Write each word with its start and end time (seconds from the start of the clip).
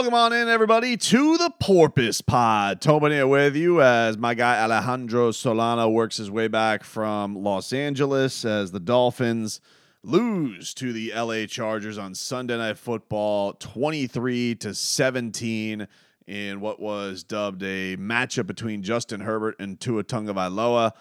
Welcome 0.00 0.14
on 0.14 0.32
in, 0.32 0.48
everybody, 0.48 0.96
to 0.96 1.36
the 1.36 1.52
Porpoise 1.60 2.22
Pod. 2.22 2.80
Tobin 2.80 3.12
here 3.12 3.26
with 3.26 3.54
you 3.54 3.82
as 3.82 4.16
my 4.16 4.32
guy 4.32 4.58
Alejandro 4.58 5.30
Solana 5.30 5.92
works 5.92 6.16
his 6.16 6.30
way 6.30 6.48
back 6.48 6.84
from 6.84 7.34
Los 7.34 7.70
Angeles 7.70 8.46
as 8.46 8.72
the 8.72 8.80
Dolphins 8.80 9.60
lose 10.02 10.72
to 10.72 10.94
the 10.94 11.12
LA 11.14 11.44
Chargers 11.44 11.98
on 11.98 12.14
Sunday 12.14 12.56
Night 12.56 12.78
Football 12.78 13.52
23 13.52 14.54
to 14.54 14.72
17 14.72 15.86
in 16.26 16.60
what 16.62 16.80
was 16.80 17.22
dubbed 17.22 17.62
a 17.62 17.98
matchup 17.98 18.46
between 18.46 18.82
Justin 18.82 19.20
Herbert 19.20 19.56
and 19.60 19.78
Tua 19.78 20.02
Tagovailoa. 20.02 20.92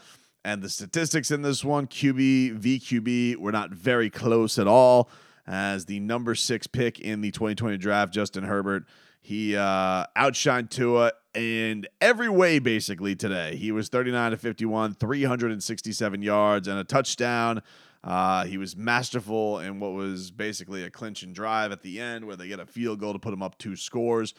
And 0.43 0.61
the 0.61 0.69
statistics 0.69 1.31
in 1.31 1.41
this 1.41 1.63
one, 1.63 1.87
QB 1.87 2.59
VQB, 2.59 3.37
were 3.37 3.53
not 3.53 3.71
very 3.71 4.09
close 4.09 4.59
at 4.59 4.67
all 4.67 5.09
as 5.49 5.85
the 5.85 5.99
number 5.99 6.35
six 6.35 6.67
pick 6.67 6.99
in 6.99 7.21
the 7.21 7.31
2020 7.31 7.77
draft, 7.77 8.13
Justin 8.13 8.43
Herbert. 8.43 8.85
He 9.19 9.57
uh, 9.57 10.05
outshined 10.15 10.69
Tua 10.69 11.11
in 11.33 11.87
every 11.99 12.29
way, 12.29 12.59
basically, 12.59 13.15
today. 13.15 13.55
He 13.55 13.71
was 13.71 13.89
39 13.89 14.31
to 14.31 14.37
51, 14.37 14.93
367 14.93 16.21
yards, 16.21 16.67
and 16.67 16.79
a 16.79 16.83
touchdown. 16.83 17.63
Uh, 18.03 18.45
he 18.45 18.57
was 18.57 18.77
masterful 18.77 19.59
in 19.59 19.79
what 19.79 19.91
was 19.91 20.29
basically 20.29 20.83
a 20.83 20.89
clinch 20.89 21.23
and 21.23 21.33
drive 21.33 21.71
at 21.71 21.81
the 21.81 21.99
end 21.99 22.25
where 22.25 22.35
they 22.35 22.47
get 22.47 22.59
a 22.59 22.65
field 22.65 22.99
goal 22.99 23.13
to 23.13 23.19
put 23.19 23.33
him 23.33 23.41
up 23.41 23.57
two 23.57 23.75
scores. 23.75 24.35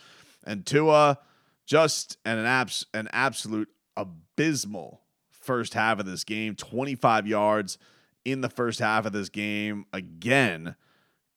And 0.46 0.64
Tua, 0.64 1.18
just 1.66 2.18
an, 2.24 2.38
abs- 2.38 2.86
an 2.94 3.08
absolute 3.12 3.68
abysmal 3.96 5.02
first 5.28 5.74
half 5.74 5.98
of 5.98 6.06
this 6.06 6.22
game 6.22 6.54
25 6.54 7.26
yards 7.26 7.78
in 8.24 8.40
the 8.40 8.48
first 8.48 8.78
half 8.78 9.04
of 9.04 9.12
this 9.12 9.28
game. 9.28 9.84
Again, 9.92 10.76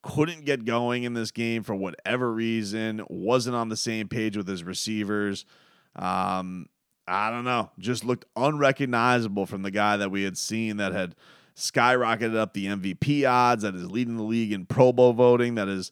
couldn't 0.04 0.46
get 0.46 0.66
going 0.66 1.04
in 1.04 1.14
this 1.14 1.32
game 1.32 1.64
for 1.64 1.74
whatever 1.74 2.32
reason, 2.32 3.04
wasn't 3.10 3.56
on 3.56 3.70
the 3.70 3.78
same 3.78 4.08
page 4.08 4.38
with 4.38 4.48
his 4.48 4.64
receivers. 4.64 5.46
Um, 5.96 6.68
I 7.08 7.30
don't 7.30 7.46
know, 7.46 7.72
just 7.80 8.04
looked 8.04 8.26
unrecognizable 8.36 9.46
from 9.46 9.64
the 9.64 9.72
guy 9.72 9.98
that 9.98 10.12
we 10.12 10.24
had 10.24 10.38
seen 10.38 10.78
that 10.78 10.94
had 10.94 11.16
skyrocketed 11.56 12.36
up 12.36 12.54
the 12.54 12.68
MVP 12.68 13.30
odds, 13.30 13.64
that 13.64 13.76
is 13.76 13.90
leading 13.90 14.18
the 14.18 14.24
league 14.24 14.52
in 14.52 14.66
Pro 14.66 14.92
Bowl 14.92 15.14
voting, 15.14 15.56
that 15.56 15.68
is, 15.68 15.92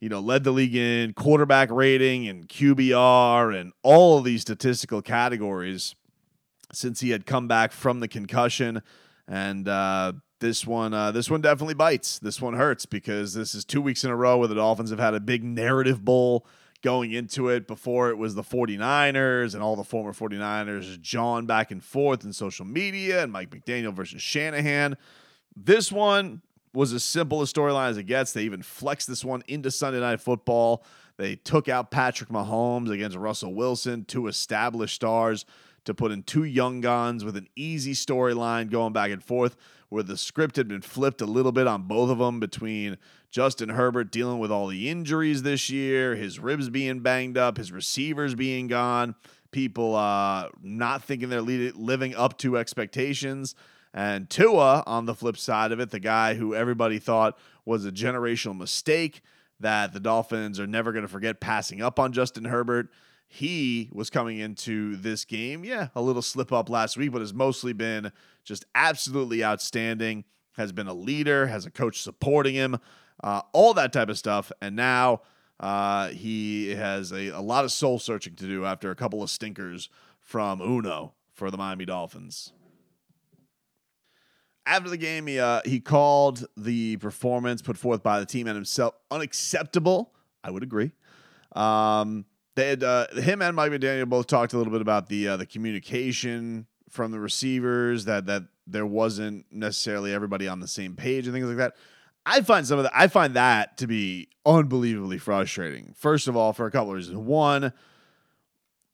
you 0.00 0.08
know, 0.08 0.20
led 0.20 0.44
the 0.44 0.50
league 0.50 0.74
in 0.74 1.12
quarterback 1.12 1.70
rating 1.70 2.26
and 2.28 2.48
QBR 2.48 3.58
and 3.58 3.72
all 3.82 4.18
of 4.18 4.24
these 4.24 4.42
statistical 4.42 5.02
categories 5.02 5.94
since 6.72 7.00
he 7.00 7.10
had 7.10 7.26
come 7.26 7.48
back 7.48 7.72
from 7.72 8.00
the 8.00 8.08
concussion. 8.08 8.82
And 9.26 9.68
uh, 9.68 10.12
this 10.40 10.66
one 10.66 10.94
uh, 10.94 11.10
this 11.10 11.30
one 11.30 11.40
definitely 11.40 11.74
bites. 11.74 12.18
This 12.18 12.40
one 12.40 12.54
hurts 12.54 12.86
because 12.86 13.34
this 13.34 13.54
is 13.54 13.64
two 13.64 13.80
weeks 13.80 14.04
in 14.04 14.10
a 14.10 14.16
row 14.16 14.38
where 14.38 14.48
the 14.48 14.54
Dolphins 14.54 14.90
have 14.90 14.98
had 14.98 15.14
a 15.14 15.20
big 15.20 15.44
narrative 15.44 16.04
bowl 16.04 16.46
going 16.82 17.12
into 17.12 17.48
it. 17.48 17.66
Before 17.66 18.10
it 18.10 18.18
was 18.18 18.34
the 18.34 18.42
49ers 18.42 19.54
and 19.54 19.62
all 19.62 19.76
the 19.76 19.84
former 19.84 20.12
49ers 20.12 21.00
John 21.00 21.46
back 21.46 21.70
and 21.70 21.82
forth 21.82 22.24
in 22.24 22.32
social 22.32 22.64
media 22.64 23.22
and 23.22 23.32
Mike 23.32 23.50
McDaniel 23.50 23.92
versus 23.92 24.22
Shanahan. 24.22 24.96
This 25.56 25.90
one 25.90 26.42
was 26.72 26.92
as 26.92 27.02
simple 27.02 27.42
a 27.42 27.44
storyline 27.44 27.90
as 27.90 27.96
it 27.96 28.04
gets. 28.04 28.32
They 28.32 28.42
even 28.42 28.62
flexed 28.62 29.08
this 29.08 29.24
one 29.24 29.42
into 29.48 29.70
Sunday 29.70 30.00
Night 30.00 30.20
Football. 30.20 30.84
They 31.16 31.34
took 31.34 31.68
out 31.68 31.90
Patrick 31.90 32.30
Mahomes 32.30 32.90
against 32.90 33.16
Russell 33.16 33.54
Wilson, 33.54 34.04
two 34.04 34.28
established 34.28 34.94
stars, 34.94 35.44
to 35.84 35.94
put 35.94 36.12
in 36.12 36.22
two 36.22 36.44
young 36.44 36.80
guns 36.80 37.24
with 37.24 37.36
an 37.36 37.48
easy 37.56 37.94
storyline 37.94 38.70
going 38.70 38.92
back 38.92 39.10
and 39.10 39.24
forth 39.24 39.56
where 39.88 40.02
the 40.02 40.16
script 40.16 40.56
had 40.56 40.68
been 40.68 40.82
flipped 40.82 41.20
a 41.20 41.26
little 41.26 41.52
bit 41.52 41.66
on 41.66 41.82
both 41.82 42.10
of 42.10 42.18
them 42.18 42.40
between 42.40 42.98
Justin 43.30 43.70
Herbert 43.70 44.10
dealing 44.10 44.38
with 44.38 44.50
all 44.50 44.66
the 44.66 44.88
injuries 44.88 45.42
this 45.42 45.70
year, 45.70 46.14
his 46.14 46.38
ribs 46.38 46.68
being 46.68 47.00
banged 47.00 47.38
up, 47.38 47.56
his 47.56 47.72
receivers 47.72 48.34
being 48.34 48.66
gone, 48.66 49.14
people 49.50 49.94
uh, 49.96 50.48
not 50.62 51.02
thinking 51.02 51.28
they're 51.28 51.40
living 51.40 52.14
up 52.14 52.38
to 52.38 52.58
expectations. 52.58 53.54
And 53.94 54.28
Tua, 54.28 54.84
on 54.86 55.06
the 55.06 55.14
flip 55.14 55.36
side 55.36 55.72
of 55.72 55.80
it, 55.80 55.90
the 55.90 56.00
guy 56.00 56.34
who 56.34 56.54
everybody 56.54 56.98
thought 56.98 57.38
was 57.64 57.86
a 57.86 57.92
generational 57.92 58.56
mistake 58.56 59.22
that 59.60 59.92
the 59.92 60.00
Dolphins 60.00 60.60
are 60.60 60.66
never 60.66 60.92
going 60.92 61.02
to 61.02 61.08
forget 61.08 61.40
passing 61.40 61.82
up 61.82 61.98
on 61.98 62.12
Justin 62.12 62.44
Herbert. 62.44 62.88
He 63.26 63.90
was 63.92 64.08
coming 64.08 64.38
into 64.38 64.96
this 64.96 65.24
game, 65.24 65.64
yeah, 65.64 65.88
a 65.94 66.00
little 66.00 66.22
slip 66.22 66.52
up 66.52 66.70
last 66.70 66.96
week, 66.96 67.12
but 67.12 67.20
has 67.20 67.34
mostly 67.34 67.72
been 67.72 68.12
just 68.44 68.64
absolutely 68.74 69.44
outstanding. 69.44 70.24
Has 70.56 70.72
been 70.72 70.88
a 70.88 70.94
leader, 70.94 71.46
has 71.46 71.66
a 71.66 71.70
coach 71.70 72.02
supporting 72.02 72.54
him, 72.54 72.78
uh, 73.22 73.42
all 73.52 73.74
that 73.74 73.92
type 73.92 74.08
of 74.08 74.18
stuff. 74.18 74.50
And 74.60 74.74
now 74.74 75.20
uh, 75.60 76.08
he 76.08 76.70
has 76.70 77.12
a, 77.12 77.28
a 77.28 77.40
lot 77.40 77.64
of 77.64 77.70
soul 77.70 77.98
searching 77.98 78.34
to 78.36 78.46
do 78.46 78.64
after 78.64 78.90
a 78.90 78.96
couple 78.96 79.22
of 79.22 79.30
stinkers 79.30 79.88
from 80.18 80.60
Uno 80.60 81.12
for 81.32 81.50
the 81.50 81.56
Miami 81.56 81.84
Dolphins. 81.84 82.52
After 84.68 84.90
the 84.90 84.98
game, 84.98 85.26
he 85.26 85.40
uh, 85.40 85.62
he 85.64 85.80
called 85.80 86.46
the 86.56 86.98
performance 86.98 87.62
put 87.62 87.78
forth 87.78 88.02
by 88.02 88.20
the 88.20 88.26
team 88.26 88.46
and 88.46 88.54
himself 88.54 88.94
unacceptable. 89.10 90.12
I 90.44 90.50
would 90.50 90.62
agree. 90.62 90.92
Um, 91.56 92.26
they 92.54 92.68
had 92.68 92.84
uh, 92.84 93.06
him 93.14 93.40
and 93.40 93.56
Mike 93.56 93.72
McDaniel 93.72 94.08
both 94.08 94.26
talked 94.26 94.52
a 94.52 94.58
little 94.58 94.72
bit 94.72 94.82
about 94.82 95.08
the 95.08 95.28
uh, 95.28 95.36
the 95.38 95.46
communication 95.46 96.66
from 96.90 97.12
the 97.12 97.18
receivers 97.18 98.04
that 98.04 98.26
that 98.26 98.44
there 98.66 98.84
wasn't 98.84 99.46
necessarily 99.50 100.12
everybody 100.12 100.46
on 100.46 100.60
the 100.60 100.68
same 100.68 100.94
page 100.94 101.26
and 101.26 101.34
things 101.34 101.46
like 101.46 101.56
that. 101.56 101.74
I 102.26 102.42
find 102.42 102.66
some 102.66 102.78
of 102.78 102.84
that 102.84 102.92
I 102.94 103.06
find 103.06 103.34
that 103.34 103.78
to 103.78 103.86
be 103.86 104.28
unbelievably 104.44 105.18
frustrating. 105.18 105.94
First 105.96 106.28
of 106.28 106.36
all, 106.36 106.52
for 106.52 106.66
a 106.66 106.70
couple 106.70 106.90
of 106.90 106.96
reasons. 106.96 107.16
One, 107.16 107.72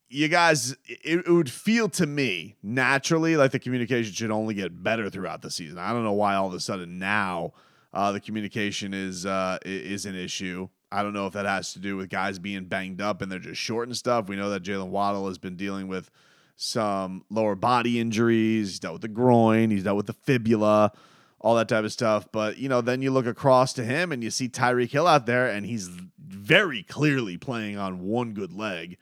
you 0.09 0.29
guys, 0.29 0.73
it, 0.87 1.27
it, 1.27 1.29
would 1.29 1.51
feel 1.51 1.89
to 1.91 2.07
me 2.07 2.57
naturally 2.63 3.37
like 3.37 3.51
the 3.51 3.59
communication 3.59 4.13
should 4.13 4.31
only 4.31 4.55
get 4.55 4.83
better 4.83 5.11
throughout 5.11 5.43
the 5.43 5.51
season. 5.51 5.79
I 5.79 5.93
don't 5.93 6.05
know 6.05 6.13
why 6.13 6.35
all 6.35 6.47
of 6.47 6.55
a 6.55 6.61
sudden 6.61 6.99
now 6.99 7.53
uh, 7.93 8.13
the 8.13 8.21
communication 8.21 8.93
is 8.95 9.25
uh, 9.27 9.59
is 9.65 10.07
an 10.07 10.15
issue. 10.15 10.69
I 10.93 11.03
don't 11.03 11.13
know 11.13 11.27
if 11.27 11.33
that 11.33 11.47
has 11.47 11.73
to 11.73 11.81
do 11.81 11.97
with 11.97 12.09
guys 12.09 12.39
being 12.39 12.67
banged 12.67 13.01
up 13.01 13.21
and 13.21 13.31
they're 13.31 13.41
just 13.41 13.61
short 13.61 13.89
and 13.89 13.97
stuff. 13.97 14.29
We 14.29 14.37
know 14.37 14.51
that 14.51 14.63
Jaylen 14.63 14.89
Waddle 14.89 15.27
has 15.27 15.39
been 15.39 15.57
dealing 15.57 15.89
with 15.89 16.11
some 16.57 17.25
lower 17.31 17.57
body 17.57 17.99
injuries. 17.99 18.69
He's 18.69 18.79
dealt 18.79 18.95
with 18.95 19.03
the 19.03 19.09
groin. 19.09 19.71
He's 19.71 19.83
dealt 19.83 19.97
with 19.97 20.07
the 20.07 20.13
fibula, 20.13 20.93
all 21.41 21.57
that 21.57 21.69
type 21.69 21.85
of 21.85 21.93
stuff. 21.93 22.29
But, 22.31 22.59
you 22.59 22.69
know, 22.69 22.81
then 22.81 23.03
you 23.03 23.11
look 23.11 23.27
across 23.27 23.73
to 23.73 23.85
him 23.85 24.13
and 24.13 24.23
you 24.23 24.31
see 24.31 24.49
Tyreek 24.49 24.91
Hill 24.91 25.09
out 25.09 25.27
there 25.27 25.49
and 25.49 25.67
he's 25.67 25.89
very 26.19 26.85
clearly 26.85 27.37
playing 27.37 27.77
on 27.77 28.01
one 28.01 28.33
good 28.33 28.53
leg. 28.53 28.97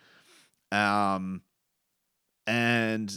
Um, 0.72 1.42
and 2.46 3.16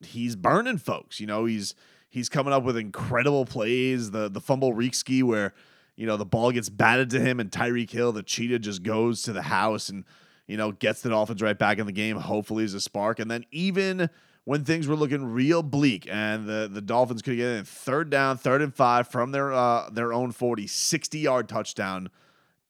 he's 0.00 0.36
burning 0.36 0.78
folks. 0.78 1.20
You 1.20 1.26
know, 1.26 1.44
he's 1.44 1.74
he's 2.08 2.28
coming 2.28 2.52
up 2.52 2.62
with 2.62 2.76
incredible 2.76 3.44
plays. 3.44 4.12
The 4.12 4.30
the 4.30 4.40
fumble 4.40 4.74
ski 4.92 5.22
where– 5.22 5.52
you 5.96 6.06
know, 6.06 6.16
the 6.16 6.24
ball 6.24 6.52
gets 6.52 6.68
batted 6.68 7.10
to 7.10 7.20
him 7.20 7.38
and 7.40 7.50
Tyreek 7.50 7.90
Hill, 7.90 8.12
the 8.12 8.22
cheetah 8.22 8.58
just 8.58 8.82
goes 8.82 9.22
to 9.22 9.32
the 9.32 9.42
house 9.42 9.88
and, 9.88 10.04
you 10.46 10.56
know, 10.56 10.72
gets 10.72 11.02
the 11.02 11.10
Dolphins 11.10 11.42
right 11.42 11.58
back 11.58 11.78
in 11.78 11.86
the 11.86 11.92
game, 11.92 12.16
hopefully 12.16 12.64
as 12.64 12.74
a 12.74 12.80
spark. 12.80 13.18
And 13.18 13.30
then 13.30 13.44
even 13.50 14.08
when 14.44 14.64
things 14.64 14.88
were 14.88 14.96
looking 14.96 15.24
real 15.24 15.62
bleak 15.62 16.08
and 16.10 16.46
the, 16.48 16.68
the 16.70 16.80
Dolphins 16.80 17.22
could 17.22 17.36
get 17.36 17.46
in 17.46 17.64
third 17.64 18.10
down, 18.10 18.38
third 18.38 18.62
and 18.62 18.74
five 18.74 19.06
from 19.08 19.32
their 19.32 19.52
uh, 19.52 19.90
their 19.90 20.12
own 20.12 20.32
40, 20.32 20.66
60 20.66 21.18
yard 21.18 21.48
touchdown, 21.48 22.08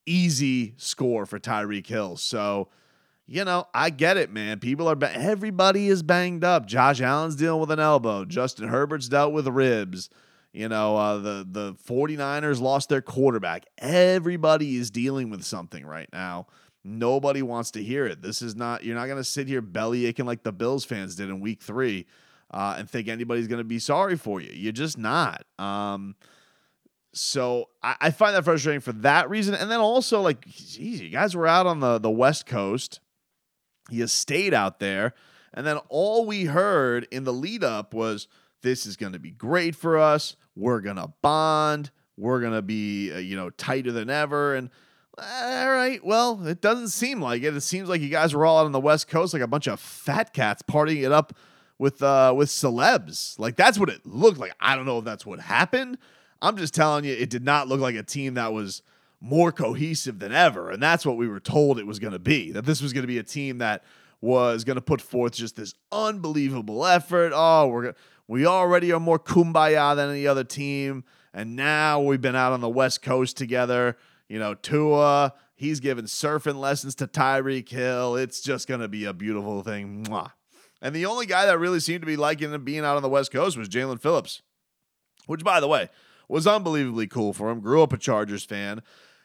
easy 0.05 0.75
score 0.77 1.25
for 1.25 1.39
Tyreek 1.39 1.87
Hill. 1.87 2.17
So, 2.17 2.69
you 3.33 3.47
know, 3.47 3.67
I 3.73 3.89
get 3.89 4.19
it, 4.19 4.31
man. 4.31 4.59
People 4.59 4.87
are, 4.91 4.95
ba- 4.95 5.17
everybody 5.17 5.89
is 5.89 6.03
banged 6.03 6.45
up. 6.45 6.67
Josh 6.67 7.01
Allen's 7.01 7.35
dealing 7.35 7.63
with 7.63 7.71
an 7.71 7.81
elbow. 7.81 8.27
Justin 8.27 8.69
Herbert's 8.69 9.09
dealt 9.09 9.33
with 9.33 9.49
ribs. 9.49 10.11
You 10.53 10.69
know, 10.69 10.99
uh, 10.99 11.17
the 11.17 11.47
the 11.51 11.75
49ers 11.89 12.61
lost 12.61 12.91
their 12.91 13.01
quarterback. 13.01 13.65
Everybody 13.79 14.77
is 14.77 14.91
dealing 14.91 15.31
with 15.31 15.45
something 15.45 15.87
right 15.87 16.11
now. 16.13 16.47
Nobody 16.85 17.41
wants 17.41 17.71
to 17.71 17.83
hear 17.83 18.05
it. 18.05 18.21
This 18.21 18.43
is 18.43 18.55
not 18.55 18.85
you're 18.85 18.97
not 18.97 19.07
going 19.07 19.17
to 19.17 19.25
sit 19.25 19.49
here 19.49 19.63
belly 19.63 20.05
aching 20.05 20.27
like 20.27 20.43
the 20.43 20.53
Bills 20.53 20.85
fans 20.85 21.17
did 21.17 21.31
in 21.31 21.41
week 21.41 21.63
3 21.63 22.05
uh, 22.51 22.75
and 22.77 22.91
think 22.91 23.09
anybody's 23.09 23.49
going 23.49 23.61
to 23.61 23.65
be 23.65 23.79
sorry 23.79 24.19
for 24.19 24.43
you. 24.43 24.53
You're 24.53 24.73
just 24.73 24.99
not. 24.99 25.47
Um, 25.59 26.17
so 27.15 27.71
I, 27.83 27.97
I, 27.99 28.11
find 28.11 28.37
that 28.37 28.45
frustrating 28.45 28.81
for 28.81 28.93
that 28.93 29.31
reason. 29.31 29.55
And 29.55 29.71
then 29.71 29.81
also 29.81 30.21
like, 30.21 30.45
geez, 30.47 31.01
you 31.01 31.09
guys 31.09 31.35
were 31.35 31.47
out 31.47 31.67
on 31.67 31.81
the, 31.81 31.99
the 31.99 32.11
West 32.11 32.45
Coast. 32.45 33.01
You 33.91 34.07
stayed 34.07 34.55
out 34.55 34.79
there. 34.79 35.15
And 35.55 35.67
then 35.67 35.79
all 35.89 36.27
we 36.27 36.45
heard 36.45 37.07
in 37.11 37.25
the 37.25 37.33
lead 37.33 37.63
up 37.63 37.93
was 37.93 38.29
this 38.63 38.87
is 38.87 38.97
going 38.97 39.13
to 39.13 39.19
be 39.19 39.31
great 39.31 39.75
for 39.75 39.99
us. 39.99 40.37
We're 40.57 40.81
going 40.81 40.97
to 40.97 41.13
bond. 41.21 41.91
We're 42.17 42.41
going 42.41 42.55
to 42.55 42.63
be, 42.63 43.13
uh, 43.13 43.19
you 43.19 43.37
know, 43.37 43.51
tighter 43.51 43.93
than 43.93 44.09
ever. 44.09 44.55
And 44.55 44.71
all 45.19 45.71
right, 45.71 46.03
well, 46.05 46.47
it 46.47 46.63
doesn't 46.63 46.89
seem 46.89 47.21
like 47.21 47.43
it. 47.43 47.55
It 47.55 47.61
seems 47.61 47.89
like 47.89 48.01
you 48.01 48.09
guys 48.09 48.35
were 48.35 48.47
all 48.47 48.61
out 48.61 48.67
on 48.67 48.73
the 48.73 48.81
West 48.81 49.09
Coast 49.09 49.35
like 49.35 49.43
a 49.43 49.47
bunch 49.47 49.67
of 49.67 49.79
fat 49.79 50.33
cats 50.33 50.63
partying 50.63 51.05
it 51.05 51.13
up 51.13 51.35
with 51.79 52.03
uh 52.03 52.33
with 52.35 52.49
celebs. 52.49 53.39
Like 53.39 53.57
that's 53.57 53.79
what 53.79 53.91
it 53.91 54.07
looked 54.07 54.39
like. 54.39 54.55
I 54.59 54.75
don't 54.75 54.87
know 54.87 54.99
if 54.99 55.05
that's 55.05 55.27
what 55.27 55.41
happened. 55.41 55.99
I'm 56.41 56.57
just 56.57 56.75
telling 56.75 57.05
you, 57.05 57.13
it 57.13 57.29
did 57.29 57.45
not 57.45 57.69
look 57.69 57.81
like 57.81 57.95
a 57.95 58.03
team 58.03 58.35
that 58.35 58.53
was 58.53 58.83
more 59.23 59.53
cohesive 59.53 60.19
than 60.19 60.33
ever. 60.33 60.71
And 60.71 60.83
that's 60.83 61.07
what 61.07 61.17
we 61.17 61.29
were 61.29 61.41
told 61.41 61.79
it 61.79 61.87
was 61.87 62.01
going 62.01 62.13
to 62.13 62.19
be 62.19 62.51
that 62.51 62.65
this 62.65 62.83
was 62.83 62.93
going 62.93 63.05
to 63.05 63.09
be 63.09 63.19
a 63.19 63.23
team 63.23 63.59
that 63.59 63.85
was 64.21 64.65
going 64.65 64.77
to 64.77 64.83
put 64.83 65.01
forth 65.01 65.33
just 65.33 65.55
this 65.57 65.75
unbelievable 65.93 66.85
effort. 66.85 67.33
Oh, 67.35 67.69
we're 67.69 67.95
we 68.27 68.47
already 68.47 68.93
are 68.93 69.01
more 69.01 69.19
kumbaya 69.19 69.95
than 69.95 70.11
any 70.11 70.27
other 70.27 70.45
team, 70.45 71.05
and 71.35 71.55
now 71.57 72.01
we've 72.01 72.21
been 72.21 72.37
out 72.37 72.53
on 72.53 72.61
the 72.61 72.69
West 72.69 73.03
Coast 73.03 73.37
together. 73.37 73.97
You 74.29 74.39
know, 74.39 74.55
Tua, 74.55 75.35
he's 75.55 75.81
giving 75.81 76.07
surfing 76.07 76.57
lessons 76.57 76.95
to 76.97 77.07
Tyreek 77.07 77.69
Hill. 77.69 78.17
It's 78.17 78.41
just 78.41 78.69
going 78.69 78.81
to 78.81 78.89
be 78.89 79.05
a 79.05 79.13
beautiful 79.13 79.63
thing. 79.63 80.05
Mwah. 80.05 80.33
And 80.81 80.95
the 80.95 81.07
only 81.07 81.27
guy 81.27 81.47
that 81.47 81.59
really 81.59 81.81
seemed 81.81 82.03
to 82.03 82.07
be 82.07 82.17
liking 82.17 82.57
being 82.65 82.85
out 82.85 82.97
on 82.97 83.03
the 83.03 83.09
West 83.09 83.33
Coast 83.33 83.57
was 83.57 83.69
Jaelan 83.69 84.01
Phillips, 84.01 84.43
which, 85.27 85.45
by 85.45 85.61
the 85.61 85.69
way, 85.69 85.91
was 86.29 86.47
unbelievably 86.47 87.09
cool 87.09 87.33
for 87.33 87.51
him. 87.51 87.61
Grew 87.61 87.83
up 87.83 87.93
a 87.93 87.99
Chargers 87.99 88.45
fan 88.45 88.83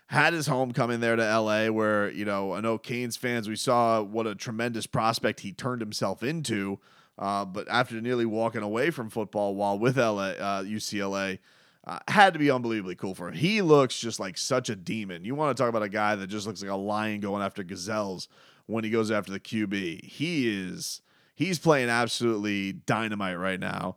had 0.08 0.34
his 0.34 0.48
homecoming 0.48 1.00
there 1.00 1.16
to 1.16 1.40
LA, 1.40 1.68
where, 1.68 2.10
you 2.12 2.26
know, 2.26 2.54
I 2.54 2.62
know 2.62 2.78
Canes 2.78 3.18
fans, 3.18 3.50
we 3.50 3.56
saw 3.56 4.02
what 4.02 4.26
a 4.26 4.36
tremendous 4.36 4.88
prospect 4.88 5.42
he 5.42 5.52
turned 5.52 5.82
himself 5.82 6.24
into. 6.24 6.80
Uh, 7.20 7.44
but 7.46 7.68
after 7.70 8.00
nearly 8.00 8.26
walking 8.26 8.62
away 8.62 8.90
from 8.92 9.10
football 9.10 9.56
while 9.56 9.78
with 9.78 9.98
LA, 9.98 10.30
uh, 10.30 10.64
UCLA, 10.64 11.40
uh, 11.86 12.00
had 12.08 12.34
to 12.34 12.40
be 12.40 12.52
unbelievably 12.52 12.96
cool 12.96 13.16
for 13.16 13.30
him. 13.30 13.34
He 13.34 13.62
looks 13.62 13.98
just 13.98 14.20
like 14.20 14.38
such 14.38 14.70
a 14.70 14.76
demon. 14.76 15.26
You 15.26 15.36
want 15.36 15.56
to 15.56 15.62
talk 15.62 15.70
about 15.70 15.84
a 15.84 15.90
guy 15.90 16.16
that 16.16 16.28
just 16.28 16.46
looks 16.46 16.62
like 16.62 16.72
a 16.72 16.76
lion 16.76 17.22
going 17.22 17.42
after 17.42 17.64
gazelles 17.64 18.28
when 18.66 18.84
he 18.84 18.90
goes 18.90 19.10
after 19.10 19.32
the 19.32 19.40
QB. 19.40 20.04
He 20.04 20.50
is 20.50 21.02
he's 21.34 21.60
playing 21.60 21.90
absolutely 21.90 22.74
dynamite 22.74 23.40
right 23.40 23.60
now. 23.60 23.96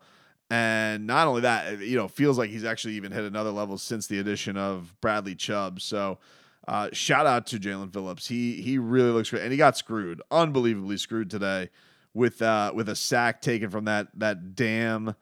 And 0.50 1.06
not 1.06 1.28
only 1.28 1.42
that, 1.42 1.78
you 1.78 1.96
know, 1.96 2.08
feels 2.08 2.36
like 2.36 2.50
he's 2.50 2.64
actually 2.64 2.94
even 2.94 3.12
hit 3.12 3.24
another 3.24 3.52
level 3.52 3.78
since 3.78 4.08
the 4.08 4.18
addition 4.18 4.56
of 4.56 5.00
Bradley 5.00 5.36
Chubb. 5.36 5.80
So, 5.80 6.18
uh, 6.66 6.88
shout 6.92 7.24
out 7.24 7.46
to 7.48 7.58
Jaelan 7.58 7.92
Phillips. 7.92 8.26
He 8.26 8.60
he 8.60 8.76
really 8.76 9.10
looks 9.10 9.30
great, 9.30 9.42
and 9.42 9.52
he 9.52 9.58
got 9.58 9.76
screwed, 9.76 10.20
unbelievably 10.30 10.96
screwed 10.98 11.30
today 11.30 11.70
with 12.14 12.42
uh, 12.42 12.72
with 12.74 12.88
a 12.88 12.96
sack 12.96 13.40
taken 13.40 13.70
from 13.70 13.84
that 13.84 14.08
that 14.14 14.54
damn 14.54 15.14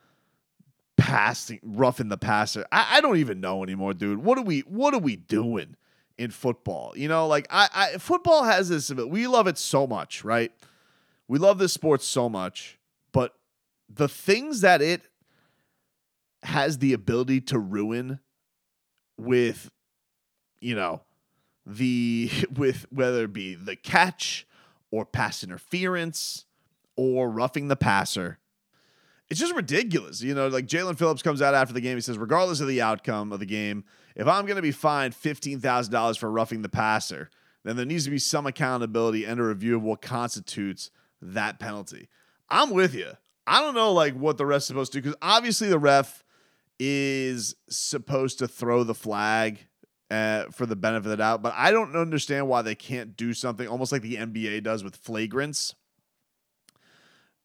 passing 0.97 1.61
rough 1.63 2.01
in 2.01 2.09
the 2.09 2.19
passer. 2.19 2.67
I, 2.73 2.97
I 2.97 3.01
don't 3.01 3.19
even 3.19 3.41
know 3.41 3.63
anymore, 3.63 3.95
dude. 3.95 4.19
What 4.19 4.39
are 4.39 4.45
we 4.45 4.61
what 4.61 4.95
are 4.95 4.99
we 5.01 5.17
doing 5.17 5.77
in 6.17 6.31
football? 6.31 6.93
You 6.97 7.09
know, 7.09 7.27
like 7.27 7.47
I, 7.51 7.69
I 7.75 7.99
football 7.99 8.45
has 8.45 8.69
this. 8.69 8.91
We 8.91 9.27
love 9.27 9.47
it 9.47 9.59
so 9.59 9.87
much, 9.87 10.25
right? 10.25 10.53
We 11.29 11.39
love 11.39 11.59
this 11.59 11.73
sport 11.73 12.03
so 12.03 12.29
much, 12.29 12.79
but 13.13 13.35
the 13.89 14.09
things 14.09 14.61
that 14.63 14.83
it 14.83 15.03
has 16.43 16.79
the 16.79 16.93
ability 16.93 17.41
to 17.43 17.59
ruin 17.59 18.21
with 19.17 19.71
you 20.61 20.75
know 20.75 21.03
the 21.67 22.31
with 22.57 22.87
whether 22.91 23.25
it 23.25 23.33
be 23.33 23.55
the 23.55 23.77
catch 23.77 24.47
or 24.91 25.05
pass 25.05 25.45
interference 25.45 26.47
or 26.97 27.31
roughing 27.31 27.69
the 27.69 27.77
passer. 27.77 28.39
It's 29.29 29.39
just 29.39 29.55
ridiculous 29.55 30.23
you 30.23 30.35
know 30.35 30.49
like 30.49 30.67
Jaelan 30.67 30.97
phillips 30.97 31.23
comes 31.23 31.43
out 31.43 31.55
after 31.55 31.75
the 31.75 31.83
game 31.83 31.97
he 31.97 32.01
says 32.01 32.17
regardless 32.17 32.61
of 32.61 32.69
the 32.69 32.81
outcome 32.81 33.31
of 33.31 33.41
the 33.41 33.47
game 33.47 33.85
if 34.17 34.27
i'm 34.27 34.47
going 34.47 34.57
to 34.57 34.63
be 34.63 34.73
fined 34.73 35.13
$15000 35.13 36.19
for 36.19 36.31
roughing 36.31 36.63
the 36.63 36.69
passer 36.71 37.29
then 37.63 37.77
there 37.77 37.85
needs 37.85 38.05
to 38.05 38.11
be 38.11 38.19
some 38.19 38.47
accountability 38.47 39.27
and 39.27 39.39
a 39.39 39.43
review 39.43 39.77
of 39.77 39.83
what 39.83 40.01
constitutes 40.01 40.91
that 41.21 41.59
penalty. 41.59 42.09
I'm 42.49 42.71
with 42.71 42.95
you 42.95 43.11
i 43.47 43.61
don't 43.61 43.75
know 43.75 43.93
like 43.93 44.15
what 44.15 44.39
the 44.39 44.47
rest 44.47 44.65
is 44.65 44.69
supposed 44.69 44.93
to 44.93 44.99
do 44.99 45.03
because 45.03 45.19
obviously 45.21 45.69
the 45.69 45.79
ref 45.79 46.25
is 46.79 47.55
supposed 47.69 48.39
to 48.39 48.49
throw 48.49 48.85
the 48.85 48.95
flag 48.95 49.67
uh, 50.11 50.45
for 50.51 50.67
the 50.67 50.77
benefit 50.77 51.07
of 51.07 51.11
the 51.11 51.17
doubt, 51.17 51.43
but 51.43 51.53
I 51.57 51.71
don't 51.71 51.95
understand 51.95 52.49
why 52.49 52.63
they 52.63 52.75
can't 52.75 53.17
do 53.17 53.35
something 53.35 53.69
almost 53.69 53.93
like 53.93 54.03
the 54.03 54.17
NBA 54.17 54.63
does 54.63 54.83
with 54.83 55.03
flagrants. 55.03 55.75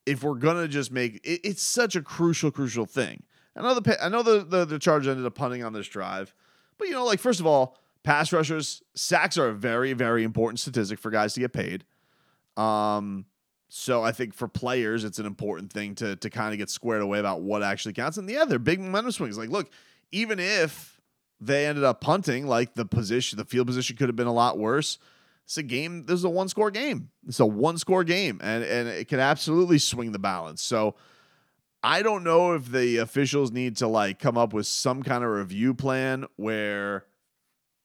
If 0.06 0.24
we're 0.24 0.36
gonna 0.36 0.68
just 0.68 0.92
make 0.92 1.16
it, 1.24 1.42
it's 1.44 1.64
such 1.64 1.96
a 1.96 2.02
crucial, 2.02 2.52
crucial 2.52 2.86
thing. 2.86 3.24
I 3.56 3.62
know 3.62 3.80
the 3.80 4.04
I 4.04 4.10
know 4.10 4.24
the, 4.24 4.44
the 4.44 4.66
the 4.66 4.80
Chargers 4.80 5.08
ended 5.08 5.26
up 5.26 5.36
punting 5.36 5.64
on 5.64 5.74
this 5.74 5.88
drive, 5.88 6.34
but 6.78 6.88
you 6.88 6.94
know, 6.94 7.06
like 7.06 7.20
first 7.20 7.40
of 7.40 7.48
all, 7.48 7.78
pass 8.04 8.34
rushers 8.34 8.82
sacks 8.96 9.38
are 9.38 9.50
a 9.50 9.54
very, 9.54 9.94
very 9.94 10.24
important 10.24 10.60
statistic 10.60 11.00
for 11.00 11.10
guys 11.12 11.34
to 11.34 11.40
get 11.40 11.54
paid. 11.54 11.86
Um, 12.58 13.26
so 13.76 14.04
I 14.04 14.12
think 14.12 14.36
for 14.36 14.48
players, 14.48 15.04
it's 15.04 15.18
an 15.18 15.26
important 15.26 15.74
thing 15.74 15.96
to 15.96 16.16
to 16.18 16.30
kind 16.30 16.54
of 16.54 16.60
get 16.60 16.70
squared 16.70 17.02
away 17.02 17.18
about 17.18 17.42
what 17.42 17.64
actually 17.64 17.94
counts. 17.94 18.18
And 18.18 18.30
yeah, 18.30 18.46
they're 18.46 18.60
big 18.60 18.80
momentum 18.80 19.12
swings. 19.12 19.36
Like, 19.36 19.50
look, 19.50 19.72
even 20.12 20.40
if 20.40 21.02
they 21.42 21.66
ended 21.66 21.84
up 21.84 22.00
punting, 22.00 22.46
like 22.46 22.76
the 22.76 22.86
position, 22.86 23.38
the 23.38 23.46
field 23.46 23.66
position 23.66 23.98
could 23.98 24.10
have 24.10 24.16
been 24.16 24.28
a 24.28 24.34
lot 24.34 24.60
worse. 24.60 25.00
It's 25.46 25.58
a 25.58 25.64
game. 25.64 26.06
This 26.06 26.20
is 26.20 26.24
a 26.24 26.30
one 26.30 26.50
score 26.50 26.70
game. 26.70 27.10
It's 27.28 27.40
a 27.40 27.48
one 27.48 27.80
score 27.80 28.04
game, 28.04 28.40
and 28.44 28.64
and 28.64 28.88
it 28.88 29.08
can 29.08 29.20
absolutely 29.20 29.80
swing 29.80 30.12
the 30.12 30.20
balance. 30.20 30.62
So. 30.62 30.96
I 31.86 32.02
don't 32.02 32.24
know 32.24 32.54
if 32.54 32.72
the 32.72 33.00
officials 33.00 33.52
need 33.52 33.76
to 33.78 33.90
like 33.90 34.18
come 34.18 34.38
up 34.38 34.54
with 34.54 34.68
some 34.68 35.04
kind 35.04 35.22
of 35.22 35.30
review 35.32 35.74
plan 35.74 36.26
where 36.38 37.04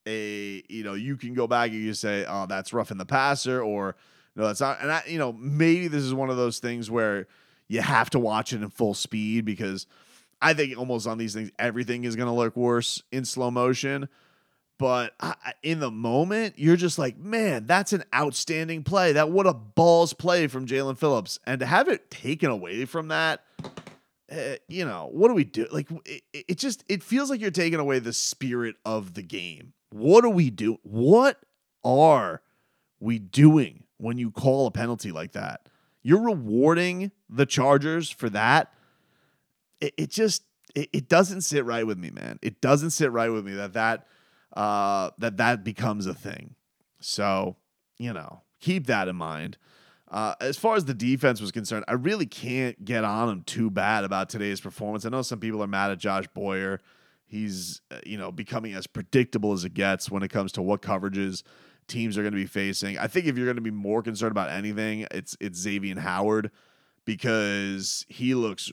a 0.07 0.63
you 0.69 0.85
know 0.85 0.93
you 0.93 1.17
can 1.17 1.33
go 1.33 1.47
back 1.47 1.71
and 1.71 1.81
you 1.81 1.93
say 1.93 2.23
oh 2.25 2.45
that's 2.45 2.71
roughing 2.71 2.97
the 2.97 3.05
passer 3.05 3.61
or 3.61 3.97
no, 4.39 4.47
that's 4.47 4.61
not. 4.61 4.81
And 4.81 4.89
I, 4.89 5.03
you 5.05 5.19
know, 5.19 5.33
maybe 5.33 5.89
this 5.89 6.01
is 6.01 6.13
one 6.13 6.29
of 6.29 6.37
those 6.37 6.59
things 6.59 6.89
where 6.89 7.27
you 7.67 7.81
have 7.81 8.09
to 8.11 8.19
watch 8.19 8.53
it 8.53 8.61
in 8.61 8.69
full 8.69 8.93
speed 8.93 9.43
because 9.43 9.85
I 10.41 10.53
think 10.53 10.77
almost 10.77 11.07
on 11.07 11.17
these 11.17 11.33
things, 11.33 11.51
everything 11.59 12.05
is 12.05 12.15
going 12.15 12.29
to 12.29 12.33
look 12.33 12.55
worse 12.55 13.03
in 13.11 13.25
slow 13.25 13.51
motion. 13.51 14.07
But 14.77 15.13
I, 15.19 15.35
in 15.61 15.81
the 15.81 15.91
moment, 15.91 16.53
you're 16.55 16.77
just 16.77 16.97
like, 16.97 17.17
man, 17.17 17.65
that's 17.65 17.91
an 17.91 18.05
outstanding 18.15 18.83
play. 18.83 19.11
That 19.11 19.29
what 19.29 19.45
a 19.45 19.53
balls 19.53 20.13
play 20.13 20.47
from 20.47 20.65
Jaelan 20.65 20.97
Phillips, 20.97 21.37
and 21.45 21.59
to 21.59 21.65
have 21.65 21.89
it 21.89 22.09
taken 22.09 22.49
away 22.49 22.85
from 22.85 23.09
that, 23.09 23.43
uh, 24.31 24.55
you 24.69 24.85
know, 24.85 25.09
what 25.11 25.27
do 25.27 25.33
we 25.33 25.43
do? 25.43 25.67
Like, 25.69 25.89
it, 26.05 26.23
it 26.31 26.57
just 26.57 26.85
it 26.87 27.03
feels 27.03 27.29
like 27.29 27.41
you're 27.41 27.51
taking 27.51 27.79
away 27.79 27.99
the 27.99 28.13
spirit 28.13 28.77
of 28.85 29.15
the 29.15 29.21
game. 29.21 29.73
What 29.89 30.21
do 30.21 30.29
we 30.29 30.49
do? 30.49 30.77
What 30.83 31.43
are 31.83 32.41
we 33.01 33.19
doing 33.19 33.83
when 33.99 34.17
you 34.17 34.31
call 34.31 34.65
a 34.65 34.71
penalty 34.71 35.11
like 35.11 35.33
that. 35.33 35.69
You're 36.01 36.23
rewarding 36.23 37.11
the 37.29 37.45
Chargers 37.45 38.09
for 38.09 38.29
that. 38.31 38.73
It, 39.81 39.93
it 39.97 40.09
just 40.09 40.43
it, 40.73 40.89
it, 40.93 41.09
doesn't 41.09 41.41
sit 41.41 41.65
right 41.65 41.85
with 41.85 41.97
me, 41.97 42.09
man. 42.09 42.39
It 42.41 42.61
doesn't 42.61 42.91
sit 42.91 43.11
right 43.11 43.29
with 43.29 43.45
me 43.45 43.53
that 43.53 43.73
that 43.73 44.07
uh, 44.53 45.11
that 45.17 45.37
that 45.37 45.63
becomes 45.63 46.05
a 46.05 46.13
thing. 46.13 46.55
So 47.01 47.57
you 47.97 48.13
know, 48.13 48.41
keep 48.61 48.87
that 48.87 49.07
in 49.07 49.15
mind. 49.15 49.57
Uh, 50.09 50.33
as 50.41 50.57
far 50.57 50.75
as 50.75 50.85
the 50.85 50.93
defense 50.93 51.39
was 51.39 51.51
concerned, 51.51 51.85
I 51.87 51.93
really 51.93 52.25
can't 52.25 52.83
get 52.83 53.03
on 53.03 53.27
them 53.27 53.43
too 53.43 53.69
bad 53.69 54.03
about 54.03 54.29
today's 54.29 54.59
performance. 54.59 55.05
I 55.05 55.09
know 55.09 55.21
some 55.21 55.39
people 55.39 55.61
are 55.61 55.67
mad 55.67 55.91
at 55.91 55.99
Josh 55.99 56.25
Boyer. 56.33 56.79
He's 57.27 57.81
uh, 57.91 57.99
you 58.05 58.17
know 58.17 58.31
becoming 58.31 58.73
as 58.73 58.87
predictable 58.87 59.51
as 59.51 59.65
it 59.65 59.73
gets 59.73 60.09
when 60.09 60.23
it 60.23 60.29
comes 60.29 60.53
to 60.53 60.61
what 60.61 60.81
coverages 60.81 61.43
teams 61.89 62.17
are 62.17 62.21
going 62.21 62.33
to 62.33 62.37
be 62.37 62.45
facing. 62.45 62.97
I 62.97 63.07
think 63.07 63.25
if 63.25 63.37
you're 63.37 63.45
going 63.45 63.57
to 63.57 63.61
be 63.61 63.71
more 63.71 64.01
concerned 64.01 64.31
about 64.31 64.49
anything, 64.49 65.07
it's 65.11 65.35
it's 65.39 65.59
Xavier 65.59 65.99
Howard 65.99 66.51
because 67.05 68.05
he 68.07 68.35
looks 68.35 68.71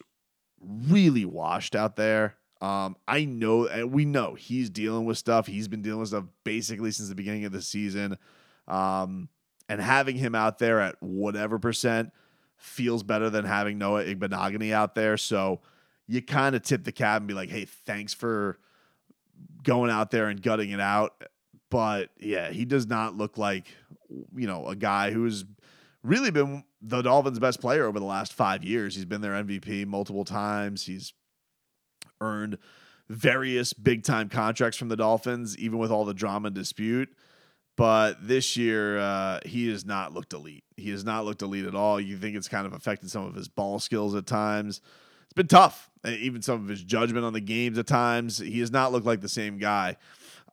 really 0.61 1.25
washed 1.25 1.75
out 1.75 1.96
there. 1.96 2.37
Um, 2.61 2.96
I 3.06 3.25
know, 3.25 3.66
and 3.66 3.92
we 3.92 4.04
know 4.04 4.35
he's 4.35 4.70
dealing 4.70 5.04
with 5.04 5.18
stuff. 5.18 5.46
He's 5.46 5.68
been 5.68 5.82
dealing 5.82 6.00
with 6.00 6.08
stuff 6.08 6.25
basically 6.44 6.90
since 6.90 7.08
the 7.08 7.14
beginning 7.14 7.44
of 7.44 7.52
the 7.52 7.62
season. 7.62 8.18
Um, 8.66 9.28
and 9.68 9.80
having 9.80 10.16
him 10.16 10.35
out 10.35 10.58
there 10.58 10.80
at 10.80 10.96
whatever 11.02 11.58
percent 11.58 12.12
feels 12.56 13.02
better 13.02 13.28
than 13.28 13.44
having 13.44 13.78
Noah 13.78 14.04
Igbinoghene 14.04 14.73
out 14.73 14.94
there. 14.94 15.16
So 15.16 15.61
you 16.06 16.23
kind 16.23 16.56
of 16.56 16.62
tip 16.62 16.85
the 16.85 16.92
cap 16.92 17.18
and 17.20 17.28
be 17.28 17.35
like, 17.35 17.50
hey, 17.50 17.64
thanks 17.64 18.14
for 18.14 18.58
going 19.62 19.90
out 19.90 20.11
there 20.11 20.28
and 20.28 20.40
gutting 20.40 20.70
it 20.70 20.80
out. 20.80 21.23
But 21.70 22.11
yeah, 22.18 22.50
he 22.50 22.64
does 22.64 22.87
not 22.87 23.14
look 23.14 23.38
like, 23.38 23.66
you 24.37 24.46
know, 24.46 24.66
a 24.68 24.76
guy 24.76 25.11
who's 25.11 25.44
really 26.02 26.30
been 26.30 26.64
the 26.80 27.02
Dolphins' 27.02 27.38
best 27.38 27.61
player 27.61 27.87
over 27.87 27.99
the 27.99 28.06
last 28.06 28.32
five 28.32 28.62
years. 28.62 28.94
He's 28.94 29.04
been 29.04 29.20
their 29.20 29.32
MVP 29.32 29.87
multiple 29.87 30.25
times. 30.25 30.87
He's 30.87 31.12
earned 32.20 32.58
various 33.08 33.73
big 33.73 34.04
time 34.04 34.28
contracts 34.28 34.78
from 34.78 34.88
the 34.88 34.96
Dolphins, 34.96 35.56
even 35.58 35.78
with 35.78 35.90
all 35.90 36.04
the 36.04 36.14
drama 36.14 36.46
and 36.46 36.54
dispute. 36.54 37.08
But 37.76 38.26
this 38.26 38.56
year, 38.56 38.99
uh, 38.99 39.40
he 39.44 39.68
has 39.70 39.85
not 39.85 40.14
looked 40.14 40.32
elite. 40.32 40.64
He 40.76 40.90
has 40.90 41.04
not 41.04 41.25
looked 41.25 41.42
elite 41.42 41.66
at 41.66 41.75
all. 41.75 42.00
You 42.00 42.16
think 42.16 42.37
it's 42.37 42.49
kind 42.49 42.66
of 42.66 42.73
affected 42.73 43.11
some 43.11 43.26
of 43.26 43.35
his 43.35 43.49
ball 43.49 43.78
skills 43.78 44.14
at 44.14 44.26
times. 44.26 44.80
It's 45.25 45.35
been 45.35 45.46
tough. 45.46 45.90
Even 46.06 46.40
some 46.40 46.62
of 46.62 46.68
his 46.68 46.82
judgment 46.82 47.26
on 47.26 47.35
the 47.35 47.40
games 47.40 47.78
at 47.78 47.87
times. 47.87 48.38
He 48.38 48.61
has 48.61 48.70
not 48.70 48.92
looked 48.92 49.06
like 49.06 49.20
the 49.20 49.28
same 49.28 49.58
guy. 49.58 49.99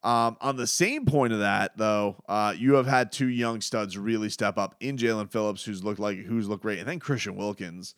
Um, 0.04 0.36
on 0.42 0.58
the 0.58 0.68
same 0.68 1.06
point 1.06 1.32
of 1.32 1.40
that, 1.40 1.78
though, 1.78 2.22
uh, 2.28 2.54
you 2.58 2.74
have 2.74 2.88
had 2.88 3.12
two 3.12 3.30
young 3.30 3.62
studs 3.62 3.98
really 3.98 4.30
step 4.30 4.58
up 4.58 4.76
in 4.82 4.98
Jaelan 4.98 5.32
Phillips, 5.32 5.64
who's 5.64 5.84
looked 5.84 6.00
like 6.00 6.18
who's 6.18 6.50
looked 6.50 6.64
great, 6.64 6.80
and 6.80 6.88
then 6.88 7.00
Christian 7.00 7.36
Wilkins 7.36 7.96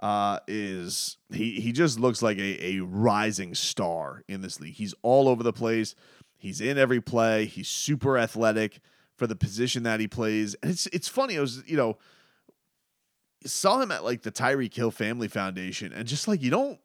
uh, 0.00 0.40
is 0.48 1.18
he 1.30 1.60
he 1.60 1.70
just 1.72 2.00
looks 2.00 2.22
like 2.22 2.38
a, 2.38 2.76
a 2.76 2.80
rising 2.80 3.54
star 3.54 4.24
in 4.28 4.40
this 4.40 4.60
league. 4.60 4.74
He's 4.74 4.94
all 5.02 5.28
over 5.28 5.42
the 5.42 5.52
place. 5.52 5.94
He's 6.38 6.60
in 6.60 6.78
every 6.78 7.00
play. 7.00 7.44
He's 7.44 7.68
super 7.68 8.18
athletic 8.18 8.80
for 9.16 9.26
the 9.26 9.36
position 9.36 9.84
that 9.84 10.00
he 10.00 10.08
plays. 10.08 10.56
And 10.62 10.72
it's 10.72 10.86
it's 10.86 11.08
funny. 11.08 11.36
I 11.36 11.40
was 11.40 11.62
you 11.66 11.76
know 11.76 11.98
saw 13.44 13.80
him 13.80 13.92
at 13.92 14.04
like 14.04 14.22
the 14.22 14.32
Tyreek 14.32 14.74
Hill 14.74 14.90
Family 14.90 15.28
Foundation, 15.28 15.92
and 15.92 16.08
just 16.08 16.26
like 16.26 16.42
you 16.42 16.50
don't 16.50 16.80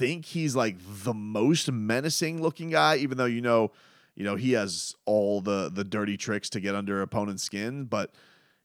think 0.00 0.24
he's 0.24 0.56
like 0.56 0.76
the 0.80 1.12
most 1.12 1.70
menacing 1.70 2.40
looking 2.40 2.70
guy, 2.70 2.96
even 2.96 3.18
though 3.18 3.26
you 3.26 3.42
know, 3.42 3.70
you 4.14 4.24
know, 4.24 4.34
he 4.34 4.52
has 4.52 4.94
all 5.04 5.42
the 5.42 5.70
the 5.72 5.84
dirty 5.84 6.16
tricks 6.16 6.48
to 6.50 6.60
get 6.60 6.74
under 6.74 7.02
opponent's 7.02 7.42
skin, 7.42 7.84
but 7.84 8.14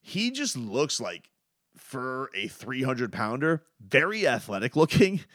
he 0.01 0.32
just 0.32 0.56
looks 0.56 1.01
like 1.01 1.30
for 1.75 2.32
a 2.34 2.48
300 2.48 3.12
pounder, 3.12 3.63
very 3.86 4.25
athletic 4.27 4.75
looking. 4.75 5.22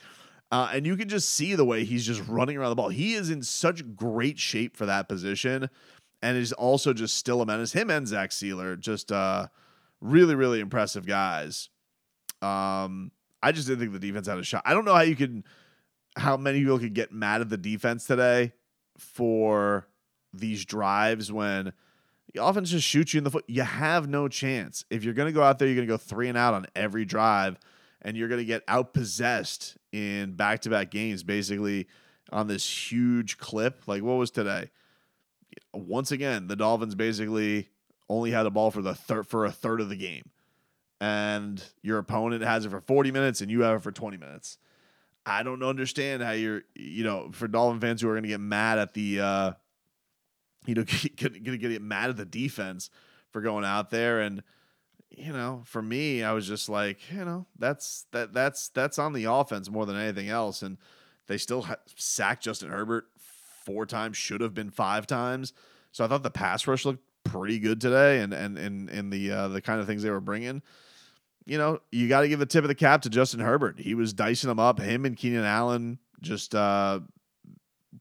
Uh, 0.52 0.68
and 0.72 0.84
you 0.84 0.96
can 0.96 1.08
just 1.08 1.30
see 1.30 1.54
the 1.54 1.64
way 1.64 1.84
he's 1.84 2.04
just 2.04 2.20
running 2.26 2.56
around 2.56 2.70
the 2.70 2.74
ball. 2.74 2.88
He 2.88 3.14
is 3.14 3.30
in 3.30 3.40
such 3.44 3.94
great 3.94 4.36
shape 4.36 4.76
for 4.76 4.84
that 4.84 5.08
position 5.08 5.70
and 6.20 6.36
is 6.36 6.52
also 6.52 6.92
just 6.92 7.14
still 7.14 7.40
a 7.40 7.46
menace. 7.46 7.72
Him 7.72 7.88
and 7.88 8.08
Zach 8.08 8.30
Sieler, 8.30 8.76
just 8.76 9.12
uh, 9.12 9.46
really, 10.00 10.34
really 10.34 10.58
impressive 10.58 11.06
guys. 11.06 11.68
Um, 12.42 13.12
I 13.40 13.52
just 13.52 13.68
didn't 13.68 13.78
think 13.78 13.92
the 13.92 14.00
defense 14.00 14.26
had 14.26 14.38
a 14.38 14.42
shot. 14.42 14.62
I 14.64 14.74
don't 14.74 14.84
know 14.84 14.94
how 14.96 15.02
you 15.02 15.14
can 15.14 15.44
how 16.20 16.36
many 16.36 16.60
people 16.60 16.78
could 16.78 16.94
get 16.94 17.12
mad 17.12 17.40
at 17.40 17.48
the 17.48 17.56
defense 17.56 18.06
today 18.06 18.52
for 18.98 19.88
these 20.32 20.64
drives 20.64 21.32
when 21.32 21.72
the 22.32 22.44
offense 22.44 22.70
just 22.70 22.86
shoots 22.86 23.12
you 23.12 23.18
in 23.18 23.24
the 23.24 23.30
foot. 23.30 23.44
You 23.48 23.62
have 23.62 24.08
no 24.08 24.28
chance. 24.28 24.84
If 24.90 25.02
you're 25.02 25.14
going 25.14 25.28
to 25.28 25.32
go 25.32 25.42
out 25.42 25.58
there, 25.58 25.66
you're 25.66 25.74
going 25.76 25.88
to 25.88 25.92
go 25.92 25.96
three 25.96 26.28
and 26.28 26.38
out 26.38 26.54
on 26.54 26.66
every 26.76 27.04
drive, 27.04 27.58
and 28.02 28.16
you're 28.16 28.28
going 28.28 28.40
to 28.40 28.44
get 28.44 28.66
outpossessed 28.66 29.76
in 29.92 30.34
back 30.34 30.60
to 30.60 30.70
back 30.70 30.90
games, 30.90 31.22
basically 31.22 31.88
on 32.30 32.46
this 32.46 32.92
huge 32.92 33.38
clip. 33.38 33.88
Like, 33.88 34.02
what 34.02 34.14
was 34.14 34.30
today? 34.30 34.70
Once 35.74 36.12
again, 36.12 36.46
the 36.46 36.56
Dolphins 36.56 36.94
basically 36.94 37.70
only 38.08 38.30
had 38.30 38.44
the 38.44 38.50
ball 38.50 38.70
for 38.70 38.82
the 38.82 38.94
third 38.94 39.26
for 39.26 39.44
a 39.44 39.50
third 39.50 39.80
of 39.80 39.88
the 39.88 39.96
game. 39.96 40.30
And 41.00 41.62
your 41.82 41.98
opponent 41.98 42.42
has 42.42 42.66
it 42.66 42.70
for 42.70 42.80
40 42.80 43.10
minutes 43.10 43.40
and 43.40 43.50
you 43.50 43.62
have 43.62 43.78
it 43.78 43.82
for 43.82 43.90
20 43.90 44.18
minutes. 44.18 44.58
I 45.26 45.42
don't 45.42 45.62
understand 45.62 46.22
how 46.22 46.32
you're, 46.32 46.62
you 46.74 47.04
know, 47.04 47.30
for 47.32 47.46
Dolphin 47.46 47.80
fans 47.80 48.00
who 48.00 48.08
are 48.08 48.14
going 48.14 48.22
to 48.22 48.28
get 48.28 48.40
mad 48.40 48.78
at 48.78 48.94
the, 48.94 49.20
uh, 49.20 49.52
you 50.66 50.74
know, 50.74 50.84
going 51.16 51.44
to 51.44 51.58
get 51.58 51.82
mad 51.82 52.10
at 52.10 52.16
the 52.16 52.24
defense 52.24 52.90
for 53.30 53.40
going 53.40 53.64
out 53.64 53.90
there. 53.90 54.20
And, 54.20 54.42
you 55.10 55.32
know, 55.32 55.62
for 55.66 55.82
me, 55.82 56.22
I 56.22 56.32
was 56.32 56.46
just 56.46 56.68
like, 56.68 56.98
you 57.10 57.24
know, 57.24 57.46
that's 57.58 58.06
that 58.12 58.32
that's 58.32 58.68
that's 58.68 58.98
on 58.98 59.12
the 59.12 59.24
offense 59.24 59.70
more 59.70 59.86
than 59.86 59.96
anything 59.96 60.28
else. 60.28 60.62
And 60.62 60.78
they 61.26 61.36
still 61.36 61.62
ha- 61.62 61.76
sacked 61.96 62.44
Justin 62.44 62.70
Herbert 62.70 63.06
four 63.16 63.86
times, 63.86 64.16
should 64.16 64.40
have 64.40 64.54
been 64.54 64.70
five 64.70 65.06
times. 65.06 65.52
So 65.92 66.04
I 66.04 66.08
thought 66.08 66.22
the 66.22 66.30
pass 66.30 66.66
rush 66.66 66.84
looked 66.84 67.04
pretty 67.24 67.58
good 67.58 67.80
today, 67.80 68.20
and 68.20 68.32
and 68.32 68.56
and 68.56 68.88
and 68.88 69.12
the 69.12 69.30
uh, 69.30 69.48
the 69.48 69.60
kind 69.60 69.80
of 69.80 69.86
things 69.86 70.02
they 70.02 70.10
were 70.10 70.20
bringing 70.20 70.62
you 71.50 71.58
know, 71.58 71.80
you 71.90 72.06
got 72.06 72.20
to 72.20 72.28
give 72.28 72.38
the 72.38 72.46
tip 72.46 72.62
of 72.62 72.68
the 72.68 72.76
cap 72.76 73.02
to 73.02 73.10
Justin 73.10 73.40
Herbert. 73.40 73.80
He 73.80 73.96
was 73.96 74.12
dicing 74.12 74.46
them 74.46 74.60
up. 74.60 74.78
Him 74.78 75.04
and 75.04 75.16
Keenan 75.16 75.44
Allen, 75.44 75.98
just 76.20 76.54
uh, 76.54 77.00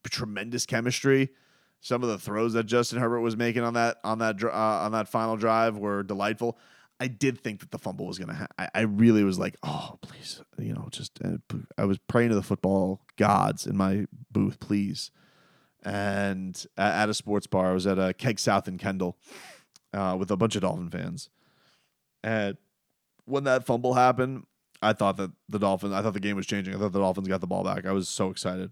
tremendous 0.08 0.68
chemistry. 0.68 1.29
Some 1.82 2.03
of 2.03 2.10
the 2.10 2.20
throws 2.20 2.53
that 2.53 2.65
Justin 2.65 3.00
Herbert 3.00 3.22
was 3.22 3.36
making 3.36 3.63
on 3.63 3.74
that 3.74 3.98
on 4.03 4.20
that 4.20 4.44
uh, 4.44 4.51
on 4.51 4.91
that 4.91 5.08
final 5.08 5.36
drive 5.36 5.79
were 5.79 6.03
delightful. 6.03 6.60
I 7.00 7.08
did 7.08 7.39
think 7.39 7.62
that 7.62 7.72
the 7.72 7.79
fumble 7.79 8.06
was 8.06 8.20
gonna. 8.20 8.36
Ha- 8.36 8.48
I, 8.60 8.70
I 8.75 8.82
really 8.82 9.24
was 9.24 9.39
like, 9.39 9.56
oh 9.63 9.98
please, 10.03 10.44
you 10.60 10.74
know, 10.74 10.88
just 10.91 11.20
uh, 11.25 11.38
I 11.75 11.86
was 11.86 11.98
praying 11.98 12.29
to 12.29 12.36
the 12.36 12.44
football 12.44 13.01
gods 13.18 13.65
in 13.65 13.75
my 13.75 14.06
booth, 14.32 14.60
please. 14.60 15.10
And 15.82 16.63
at, 16.77 17.03
at 17.03 17.10
a 17.10 17.15
sports 17.15 17.48
bar, 17.48 17.72
I 17.72 17.74
was 17.74 17.88
at 17.88 17.98
a 17.98 18.13
Keg 18.13 18.39
South 18.39 18.68
in 18.68 18.77
Kendall 18.77 19.18
uh, 19.91 20.15
with 20.20 20.29
a 20.29 20.38
bunch 20.38 20.56
of 20.56 20.62
Dolphin 20.62 20.91
fans, 20.91 21.32
and 22.22 22.56
when 23.29 23.43
that 23.45 23.65
fumble 23.65 23.93
happened, 23.93 24.45
I 24.81 24.93
thought 24.93 25.17
that 25.17 25.31
the 25.48 25.59
Dolphins, 25.59 25.93
I 25.93 26.01
thought 26.01 26.13
the 26.13 26.19
game 26.19 26.36
was 26.36 26.45
changing. 26.45 26.75
I 26.75 26.79
thought 26.79 26.91
the 26.91 27.00
Dolphins 27.00 27.27
got 27.27 27.41
the 27.41 27.48
ball 27.48 27.63
back. 27.63 27.86
I 27.86 27.91
was 27.91 28.09
so 28.09 28.29
excited. 28.29 28.71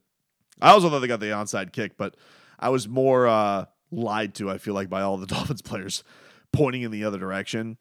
I 0.62 0.72
also 0.72 0.90
thought 0.90 1.00
they 1.00 1.08
got 1.08 1.20
the 1.20 1.28
onside 1.28 1.72
kick, 1.72 1.98
but 1.98 2.16
I 2.60 2.70
was 2.70 2.88
more 2.88 3.28
uh, 3.28 3.66
lied 3.92 4.34
to, 4.36 4.50
I 4.50 4.58
feel 4.58 4.74
like, 4.74 4.90
by 4.90 5.02
all 5.02 5.18
the 5.18 5.28
Dolphins 5.28 5.62
players 5.62 6.04
pointing 6.52 6.82
in 6.82 6.92
the 6.92 7.04
other 7.04 7.18
direction 7.18 7.78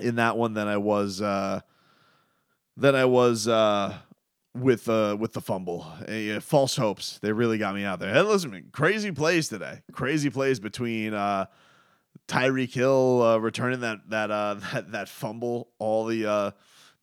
in 0.00 0.16
that 0.16 0.36
one 0.36 0.54
than 0.54 0.68
I 0.68 0.76
was 0.76 1.20
uh, 1.20 1.60
than 2.76 2.94
I 2.94 3.06
was 3.06 3.48
uh, 3.48 3.94
with 4.54 4.88
uh, 4.88 5.16
with 5.18 5.32
the 5.32 5.40
fumble. 5.40 5.86
Uh, 6.06 6.40
false 6.40 6.76
hopes. 6.76 7.18
They 7.20 7.32
really 7.32 7.58
got 7.58 7.74
me 7.74 7.84
out 7.84 7.98
there. 7.98 8.12
Hey, 8.12 8.22
listen, 8.22 8.68
crazy 8.72 9.12
plays 9.12 9.48
today. 9.48 9.82
Crazy 9.92 10.30
plays 10.30 10.60
between 10.60 11.14
uh, 11.14 11.46
Tyreek 12.28 12.72
Hill 12.72 13.22
uh, 13.22 13.38
returning 13.38 13.80
that 13.80 14.10
that 14.10 14.30
uh, 14.30 14.54
that 14.72 14.92
that 14.92 15.08
fumble, 15.08 15.68
all 15.78 16.06
the 16.06 16.26
uh, 16.26 16.50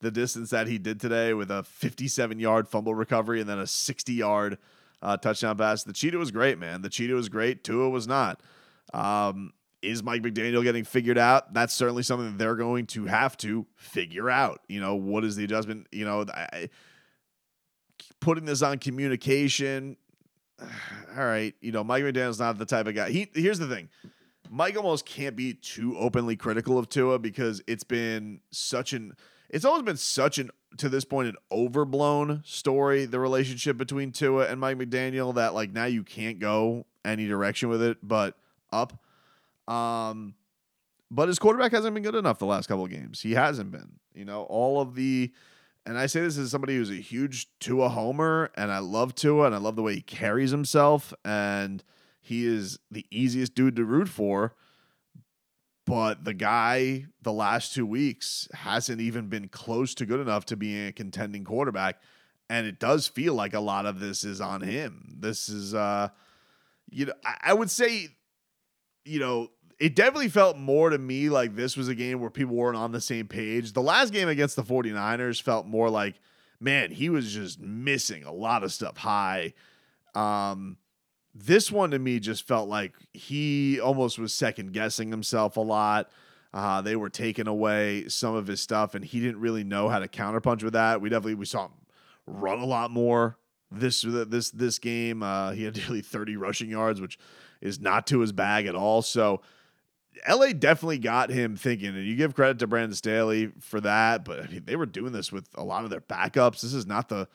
the 0.01 0.11
distance 0.11 0.49
that 0.51 0.67
he 0.67 0.77
did 0.77 0.99
today 0.99 1.33
with 1.33 1.49
a 1.49 1.63
57 1.63 2.39
yard 2.39 2.67
fumble 2.67 2.93
recovery 2.93 3.39
and 3.39 3.49
then 3.49 3.59
a 3.59 3.67
60 3.67 4.13
yard 4.13 4.57
uh, 5.01 5.17
touchdown 5.17 5.57
pass. 5.57 5.83
The 5.83 5.93
cheetah 5.93 6.17
was 6.17 6.31
great, 6.31 6.59
man. 6.59 6.81
The 6.81 6.89
cheetah 6.89 7.13
was 7.13 7.29
great. 7.29 7.63
Tua 7.63 7.89
was 7.89 8.07
not. 8.07 8.41
Um, 8.93 9.53
is 9.81 10.01
Mike 10.01 10.21
McDaniel 10.21 10.63
getting 10.63 10.85
figured 10.85 11.17
out? 11.17 11.53
That's 11.53 11.73
certainly 11.73 12.03
something 12.03 12.31
that 12.31 12.37
they're 12.37 12.55
going 12.55 12.85
to 12.87 13.05
have 13.05 13.35
to 13.37 13.65
figure 13.75 14.29
out. 14.29 14.61
You 14.69 14.79
know, 14.79 14.95
what 14.95 15.25
is 15.25 15.35
the 15.35 15.43
adjustment? 15.43 15.87
You 15.91 16.05
know, 16.05 16.25
I, 16.33 16.69
putting 18.19 18.45
this 18.45 18.61
on 18.61 18.79
communication. 18.79 19.97
All 20.61 21.25
right, 21.25 21.53
you 21.61 21.71
know, 21.71 21.83
Mike 21.83 22.03
McDaniel's 22.03 22.39
not 22.39 22.57
the 22.57 22.65
type 22.65 22.87
of 22.87 22.95
guy. 22.95 23.11
He 23.11 23.29
here's 23.33 23.59
the 23.59 23.67
thing. 23.67 23.89
Mike 24.53 24.77
almost 24.77 25.07
can't 25.07 25.35
be 25.35 25.55
too 25.55 25.97
openly 25.97 26.35
critical 26.35 26.77
of 26.77 26.87
Tua 26.87 27.17
because 27.17 27.63
it's 27.65 27.83
been 27.83 28.39
such 28.51 28.93
an 28.93 29.13
it's 29.49 29.65
always 29.65 29.81
been 29.81 29.97
such 29.97 30.37
an 30.37 30.51
to 30.77 30.89
this 30.89 31.03
point 31.05 31.27
an 31.27 31.35
overblown 31.51 32.43
story 32.45 33.05
the 33.05 33.19
relationship 33.19 33.77
between 33.77 34.11
Tua 34.11 34.45
and 34.45 34.59
Mike 34.59 34.77
McDaniel 34.77 35.33
that 35.33 35.55
like 35.55 35.73
now 35.73 35.85
you 35.85 36.03
can't 36.03 36.37
go 36.37 36.85
any 37.03 37.27
direction 37.27 37.67
with 37.67 37.81
it 37.81 37.97
but 38.03 38.37
up. 38.71 38.93
Um 39.67 40.35
but 41.09 41.29
his 41.29 41.39
quarterback 41.39 41.71
hasn't 41.71 41.95
been 41.95 42.03
good 42.03 42.13
enough 42.13 42.37
the 42.37 42.45
last 42.45 42.67
couple 42.67 42.85
of 42.85 42.91
games. 42.91 43.21
He 43.21 43.31
hasn't 43.33 43.71
been 43.71 43.93
you 44.13 44.23
know? 44.23 44.43
All 44.43 44.79
of 44.79 44.93
the 44.93 45.31
and 45.83 45.97
I 45.97 46.05
say 46.05 46.21
this 46.21 46.37
as 46.37 46.51
somebody 46.51 46.75
who's 46.77 46.91
a 46.91 46.95
huge 47.01 47.47
Tua 47.59 47.89
homer 47.89 48.51
and 48.55 48.71
I 48.71 48.77
love 48.77 49.15
Tua 49.15 49.47
and 49.47 49.55
I 49.55 49.57
love 49.57 49.75
the 49.75 49.81
way 49.81 49.95
he 49.95 50.01
carries 50.01 50.51
himself 50.51 51.11
and 51.25 51.83
he 52.23 52.45
is 52.45 52.79
the 52.89 53.05
easiest 53.11 53.53
dude 53.53 53.75
to 53.75 53.83
root 53.83 54.07
for. 54.07 54.55
But 55.85 56.23
the 56.23 56.33
guy, 56.33 57.07
the 57.21 57.33
last 57.33 57.73
two 57.73 57.85
weeks, 57.85 58.47
hasn't 58.53 59.01
even 59.01 59.27
been 59.27 59.49
close 59.49 59.93
to 59.95 60.05
good 60.05 60.21
enough 60.21 60.45
to 60.45 60.55
being 60.55 60.87
a 60.87 60.93
contending 60.93 61.43
quarterback. 61.43 62.01
And 62.49 62.65
it 62.65 62.79
does 62.79 63.07
feel 63.07 63.33
like 63.33 63.53
a 63.53 63.59
lot 63.59 63.85
of 63.85 63.99
this 63.99 64.23
is 64.23 64.39
on 64.39 64.61
him. 64.61 65.17
This 65.19 65.49
is, 65.49 65.75
uh, 65.75 66.07
you 66.89 67.07
know, 67.07 67.13
I, 67.25 67.35
I 67.43 67.53
would 67.53 67.69
say, 67.69 68.07
you 69.03 69.19
know, 69.19 69.49
it 69.77 69.93
definitely 69.93 70.29
felt 70.29 70.57
more 70.57 70.89
to 70.89 70.97
me 70.97 71.29
like 71.29 71.57
this 71.57 71.75
was 71.75 71.89
a 71.89 71.95
game 71.95 72.21
where 72.21 72.29
people 72.29 72.55
weren't 72.55 72.77
on 72.77 72.93
the 72.93 73.01
same 73.01 73.27
page. 73.27 73.73
The 73.73 73.81
last 73.81 74.13
game 74.13 74.29
against 74.29 74.55
the 74.55 74.63
49ers 74.63 75.41
felt 75.41 75.65
more 75.65 75.89
like, 75.89 76.21
man, 76.61 76.91
he 76.91 77.09
was 77.09 77.33
just 77.33 77.59
missing 77.59 78.23
a 78.23 78.31
lot 78.31 78.63
of 78.63 78.71
stuff 78.71 78.95
high. 78.95 79.53
Um, 80.15 80.77
this 81.33 81.71
one 81.71 81.91
to 81.91 81.99
me 81.99 82.19
just 82.19 82.47
felt 82.47 82.69
like 82.69 82.93
he 83.13 83.79
almost 83.79 84.19
was 84.19 84.33
second 84.33 84.73
guessing 84.73 85.09
himself 85.09 85.57
a 85.57 85.61
lot. 85.61 86.11
Uh, 86.53 86.81
they 86.81 86.95
were 86.95 87.09
taking 87.09 87.47
away 87.47 88.07
some 88.07 88.35
of 88.35 88.45
his 88.45 88.61
stuff, 88.61 88.93
and 88.93 89.03
he 89.03 89.19
didn't 89.19 89.39
really 89.39 89.63
know 89.63 89.89
how 89.89 89.99
to 89.99 90.07
counterpunch 90.07 90.61
with 90.61 90.73
that. 90.73 91.01
We 91.01 91.09
definitely 91.09 91.35
we 91.35 91.45
saw 91.45 91.65
him 91.65 91.71
run 92.27 92.59
a 92.59 92.65
lot 92.65 92.91
more 92.91 93.37
this 93.71 94.01
this 94.03 94.51
this 94.51 94.79
game. 94.79 95.23
Uh, 95.23 95.51
he 95.51 95.63
had 95.63 95.75
nearly 95.77 96.01
30 96.01 96.37
rushing 96.37 96.69
yards, 96.69 97.01
which 97.01 97.17
is 97.61 97.79
not 97.79 98.05
to 98.07 98.19
his 98.19 98.31
bag 98.31 98.67
at 98.67 98.75
all. 98.75 99.01
So 99.01 99.41
LA 100.29 100.53
definitely 100.53 100.99
got 100.99 101.29
him 101.29 101.55
thinking, 101.55 101.89
and 101.89 102.05
you 102.05 102.15
give 102.15 102.35
credit 102.35 102.59
to 102.59 102.67
Brandon 102.67 102.95
Staley 102.95 103.51
for 103.59 103.81
that. 103.81 104.23
But 104.23 104.43
I 104.43 104.47
mean, 104.47 104.63
they 104.65 104.75
were 104.75 104.85
doing 104.85 105.11
this 105.11 105.31
with 105.31 105.47
a 105.55 105.63
lot 105.63 105.83
of 105.83 105.89
their 105.89 106.01
backups. 106.01 106.61
This 106.61 106.73
is 106.73 106.85
not 106.85 107.09
the 107.09 107.27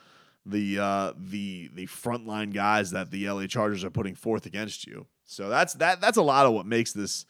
the 0.46 0.78
uh, 0.78 1.12
the 1.16 1.70
the 1.74 1.86
frontline 1.86 2.52
guys 2.52 2.90
that 2.90 3.10
the 3.10 3.28
LA 3.28 3.46
Chargers 3.46 3.84
are 3.84 3.90
putting 3.90 4.14
forth 4.14 4.46
against 4.46 4.86
you. 4.86 5.06
So 5.24 5.48
that's 5.48 5.74
that 5.74 6.00
that's 6.00 6.16
a 6.16 6.22
lot 6.22 6.46
of 6.46 6.52
what 6.52 6.66
makes 6.66 6.92
this 6.92 7.26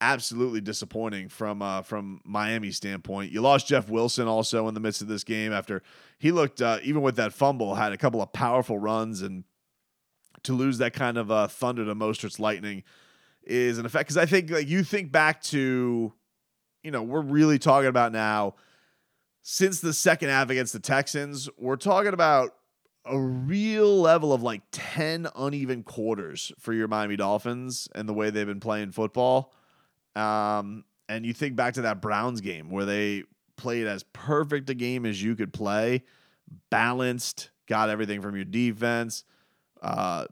absolutely 0.00 0.60
disappointing 0.60 1.28
from 1.28 1.62
uh, 1.62 1.82
from 1.82 2.20
Miami 2.24 2.70
standpoint. 2.70 3.32
You 3.32 3.40
lost 3.40 3.68
Jeff 3.68 3.88
Wilson 3.88 4.26
also 4.26 4.68
in 4.68 4.74
the 4.74 4.80
midst 4.80 5.00
of 5.00 5.08
this 5.08 5.24
game 5.24 5.52
after 5.52 5.82
he 6.18 6.32
looked 6.32 6.60
uh, 6.60 6.78
even 6.82 7.02
with 7.02 7.16
that 7.16 7.32
fumble 7.32 7.74
had 7.74 7.92
a 7.92 7.96
couple 7.96 8.20
of 8.20 8.32
powerful 8.32 8.78
runs 8.78 9.22
and 9.22 9.44
to 10.42 10.52
lose 10.52 10.78
that 10.78 10.92
kind 10.92 11.18
of 11.18 11.30
uh, 11.30 11.48
thunder 11.48 11.84
to 11.84 11.94
Mostert's 11.94 12.38
lightning 12.38 12.82
is 13.42 13.78
an 13.78 13.86
effect 13.86 14.08
because 14.08 14.16
I 14.16 14.26
think 14.26 14.50
like 14.50 14.68
you 14.68 14.82
think 14.82 15.12
back 15.12 15.40
to 15.44 16.12
you 16.82 16.90
know 16.90 17.02
we're 17.02 17.20
really 17.20 17.58
talking 17.58 17.88
about 17.88 18.12
now 18.12 18.54
since 19.48 19.78
the 19.78 19.92
second 19.92 20.28
half 20.28 20.50
against 20.50 20.72
the 20.72 20.80
Texans, 20.80 21.48
we're 21.56 21.76
talking 21.76 22.12
about 22.12 22.56
a 23.04 23.16
real 23.16 24.00
level 24.00 24.32
of 24.32 24.42
like 24.42 24.62
10 24.72 25.28
uneven 25.36 25.84
quarters 25.84 26.50
for 26.58 26.72
your 26.72 26.88
Miami 26.88 27.14
Dolphins 27.14 27.88
and 27.94 28.08
the 28.08 28.12
way 28.12 28.30
they've 28.30 28.44
been 28.44 28.58
playing 28.58 28.90
football. 28.90 29.52
Um, 30.16 30.84
and 31.08 31.24
you 31.24 31.32
think 31.32 31.54
back 31.54 31.74
to 31.74 31.82
that 31.82 32.02
Browns 32.02 32.40
game 32.40 32.70
where 32.70 32.84
they 32.84 33.22
played 33.56 33.86
as 33.86 34.02
perfect 34.12 34.68
a 34.68 34.74
game 34.74 35.06
as 35.06 35.22
you 35.22 35.36
could 35.36 35.52
play, 35.52 36.02
balanced, 36.68 37.50
got 37.68 37.88
everything 37.88 38.22
from 38.22 38.34
your 38.34 38.44
defense. 38.44 39.22
Uh, 39.80 40.26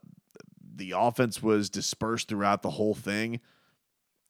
the 0.75 0.95
offense 0.97 1.41
was 1.41 1.71
dispersed 1.71 2.29
throughout 2.29 2.63
the 2.63 2.71
whole 2.71 2.95
thing. 2.95 3.39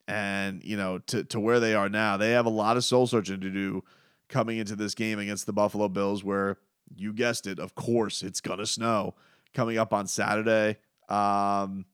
And, 0.07 0.63
you 0.63 0.77
know, 0.77 0.99
to, 0.99 1.25
to 1.25 1.41
where 1.41 1.59
they 1.59 1.75
are 1.75 1.89
now, 1.89 2.19
they 2.19 2.33
have 2.33 2.45
a 2.45 2.51
lot 2.51 2.77
of 2.77 2.85
soul 2.85 3.07
searching 3.07 3.41
to 3.41 3.49
do 3.49 3.83
coming 4.29 4.59
into 4.59 4.77
this 4.77 4.95
game 4.95 5.19
against 5.19 5.47
the 5.47 5.53
Buffalo 5.53 5.89
Bills, 5.89 6.25
where 6.25 6.59
you 6.97 7.13
guessed 7.13 7.47
it, 7.47 7.59
of 7.59 7.75
course, 7.75 8.23
it's 8.23 8.41
going 8.41 8.59
to 8.59 8.67
snow 8.67 9.15
coming 9.53 9.79
up 9.79 9.93
on 9.93 10.07
Saturday. 10.07 10.77
Um, 11.09 11.87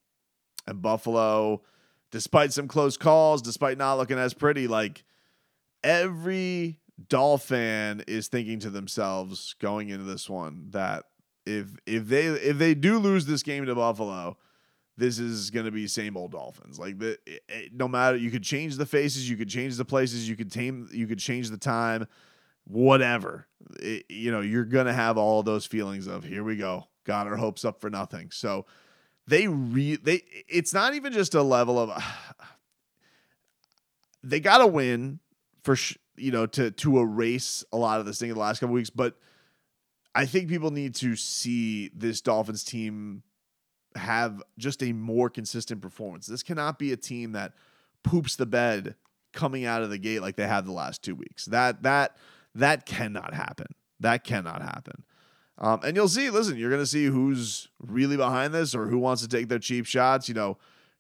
and 0.67 0.83
Buffalo, 0.83 1.63
despite 2.11 2.53
some 2.53 2.69
close 2.69 2.97
calls, 2.97 3.43
despite 3.43 3.79
not 3.79 3.99
looking 3.99 4.19
as 4.19 4.35
pretty, 4.35 4.69
like 4.69 5.05
every 5.83 6.79
Dolphin 7.09 8.03
is 8.07 8.29
thinking 8.29 8.59
to 8.61 8.71
themselves 8.71 9.55
going 9.59 9.89
into 9.89 10.05
this 10.05 10.29
one 10.29 10.67
that 10.71 11.05
if 11.47 11.69
if 11.87 12.07
they 12.09 12.27
if 12.27 12.59
they 12.59 12.75
do 12.75 12.99
lose 12.99 13.27
this 13.27 13.43
game 13.43 13.67
to 13.67 13.75
Buffalo, 13.75 14.37
this 15.01 15.19
is 15.19 15.51
going 15.51 15.65
to 15.65 15.73
be 15.73 15.87
same 15.87 16.17
old 16.17 16.33
Dolphins. 16.33 16.79
Like 16.79 16.99
the 16.99 17.19
it, 17.27 17.43
it, 17.49 17.73
no 17.73 17.89
matter 17.89 18.17
you 18.17 18.31
could 18.31 18.43
change 18.43 18.77
the 18.77 18.85
faces, 18.85 19.29
you 19.29 19.37
could 19.37 19.49
change 19.49 19.77
the 19.77 19.85
places, 19.85 20.29
you 20.29 20.37
could 20.37 20.53
tame, 20.53 20.89
you 20.93 21.07
could 21.07 21.19
change 21.19 21.49
the 21.49 21.57
time, 21.57 22.07
whatever. 22.65 23.47
It, 23.81 24.05
you 24.11 24.31
know, 24.31 24.41
you're 24.41 24.65
going 24.65 24.87
to 24.87 24.93
have 24.93 25.17
all 25.17 25.43
those 25.43 25.65
feelings 25.65 26.07
of 26.07 26.25
here 26.25 26.45
we 26.45 26.57
go, 26.57 26.87
got 27.05 27.27
our 27.27 27.37
hopes 27.37 27.65
up 27.65 27.81
for 27.81 27.89
nothing. 27.89 28.31
So 28.31 28.67
they 29.27 29.49
re 29.49 29.97
they 29.97 30.23
it's 30.49 30.75
not 30.75 30.95
even 30.95 31.15
just 31.15 31.35
a 31.35 31.43
level 31.43 31.79
of 31.79 31.91
they 34.23 34.39
got 34.39 34.59
to 34.59 34.67
win 34.67 35.19
for 35.63 35.77
sh- 35.77 35.97
you 36.17 36.31
know 36.31 36.45
to 36.45 36.71
to 36.73 36.99
erase 36.99 37.65
a 37.73 37.79
lot 37.79 38.01
of 38.01 38.07
this 38.07 38.19
thing 38.19 38.29
in 38.29 38.35
the 38.35 38.41
last 38.41 38.61
couple 38.61 38.75
weeks, 38.75 38.91
but 38.91 39.17
I 40.15 40.27
think 40.27 40.49
people 40.49 40.71
need 40.71 40.95
to 40.97 41.17
see 41.17 41.91
this 41.95 42.21
Dolphins 42.21 42.65
team 42.65 43.23
have 43.97 44.43
just 44.59 44.83
a 44.83 44.93
more 44.93 45.29
consistent 45.29 45.81
performance. 45.81 46.27
This 46.27 46.43
cannot 46.43 46.79
be 46.79 46.93
a 46.93 46.97
team 46.97 47.33
that 47.33 47.53
poops 48.03 48.37
the 48.37 48.47
bed 48.47 48.95
coming 49.33 49.65
out 49.65 49.83
of 49.83 49.91
the 49.91 49.99
gate 49.99 50.21
like 50.21 50.37
they 50.37 50.47
have 50.47 50.67
the 50.67 50.73
last 50.73 51.03
two 51.03 51.15
weeks. 51.15 51.47
That 51.47 51.83
that 51.83 52.17
that 52.55 52.87
cannot 52.87 53.35
happen. 53.35 53.75
That 54.01 54.25
cannot 54.25 54.63
happen. 54.63 55.05
Um, 55.59 55.81
and 55.85 55.95
you'll 55.95 56.09
see. 56.09 56.31
Listen, 56.31 56.57
you're 56.57 56.71
going 56.71 56.83
to 56.83 56.87
see 56.87 57.05
who's 57.05 57.69
really 57.79 58.17
behind 58.17 58.55
this 58.55 58.75
or 58.75 58.87
who 58.87 58.99
wants 58.99 59.23
to 59.23 59.29
take 59.29 59.49
their 59.49 59.59
cheap 59.59 59.85
shots. 59.85 60.27
You 60.27 60.35
know, 60.35 60.57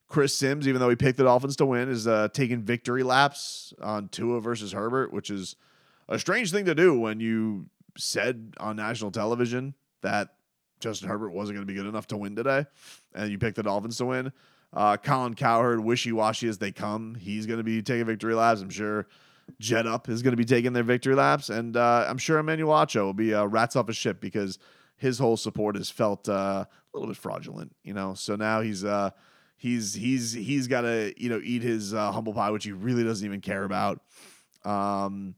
Chris 0.07 0.37
Sims, 0.37 0.69
even 0.69 0.81
though 0.81 0.91
he 0.91 0.97
picked 0.97 1.17
the 1.17 1.25
Dolphins 1.25 1.57
to 1.57 1.67
win, 1.67 1.89
is 1.89 2.07
uh, 2.07 2.29
taking 2.33 2.63
victory 2.63 3.03
laps 3.03 3.73
on 3.81 4.09
Tua 4.09 4.41
versus 4.41 4.73
Herbert, 4.73 5.13
which 5.13 5.31
is 5.31 5.57
a 6.09 6.19
strange 6.19 6.53
thing 6.53 6.67
to 6.67 6.75
do 6.75 6.99
when 6.99 7.21
you 7.21 7.67
said 7.97 8.55
on 8.59 8.77
national 8.77 9.13
television 9.13 9.75
that 10.03 10.35
Justin 10.81 11.09
Herbert 11.09 11.31
wasn't 11.31 11.57
going 11.57 11.67
to 11.67 11.73
be 11.73 11.79
good 11.79 11.87
enough 11.89 12.07
to 12.09 12.17
win 12.17 12.35
today, 12.35 12.67
and 13.15 13.31
you 13.31 13.39
picked 13.39 13.57
the 13.57 13.63
Dolphins 13.63 13.99
to 13.99 14.07
win. 14.07 14.33
Uh, 14.73 14.97
Colin 14.97 15.35
Cowherd, 15.35 15.81
wishy 15.81 16.13
washy 16.13 16.49
as 16.49 16.59
they 16.59 16.73
come, 16.73 17.15
he's 17.15 17.47
going 17.47 17.59
to 17.59 17.65
be 17.65 17.83
taking 17.83 18.07
victory 18.07 18.35
laps. 18.35 18.61
I'm 18.61 18.71
sure 18.71 19.07
Get 19.59 19.87
Up 19.87 20.09
is 20.09 20.23
going 20.23 20.33
to 20.33 20.37
be 20.37 20.45
taking 20.45 20.73
their 20.73 20.83
victory 20.83 21.15
laps, 21.15 21.51
and 21.51 21.77
uh, 21.77 22.07
I'm 22.09 22.19
sure 22.19 22.39
Emmanuel 22.39 22.73
Acho 22.73 23.03
will 23.03 23.15
be 23.15 23.35
uh, 23.35 23.45
rats 23.45 23.77
off 23.77 23.89
a 23.89 23.93
ship 23.93 24.21
because 24.21 24.59
his 24.97 25.19
whole 25.19 25.37
support 25.37 25.77
has 25.77 25.91
felt 25.91 26.29
uh, 26.29 26.65
a 26.65 26.69
little 26.95 27.09
bit 27.09 27.17
fraudulent, 27.17 27.75
you 27.83 27.95
know. 27.95 28.15
So 28.15 28.37
now 28.37 28.61
he's 28.61 28.85
uh, 28.85 29.11
he's 29.57 29.95
he's 29.95 30.33
he's 30.33 30.69
got 30.69 30.83
to 30.83 31.13
you 31.17 31.29
know 31.29 31.41
eat 31.43 31.63
his 31.63 31.93
uh, 31.93 32.13
humble 32.13 32.35
pie, 32.35 32.51
which 32.51 32.65
he 32.65 32.73
really 32.73 33.03
doesn't 33.03 33.25
even 33.25 33.41
care 33.41 33.65
about. 33.65 34.01
Um, 34.65 35.35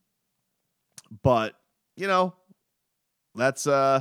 but 1.22 1.54
you 1.96 2.06
know, 2.06 2.34
that's 3.34 3.66
uh 3.66 4.00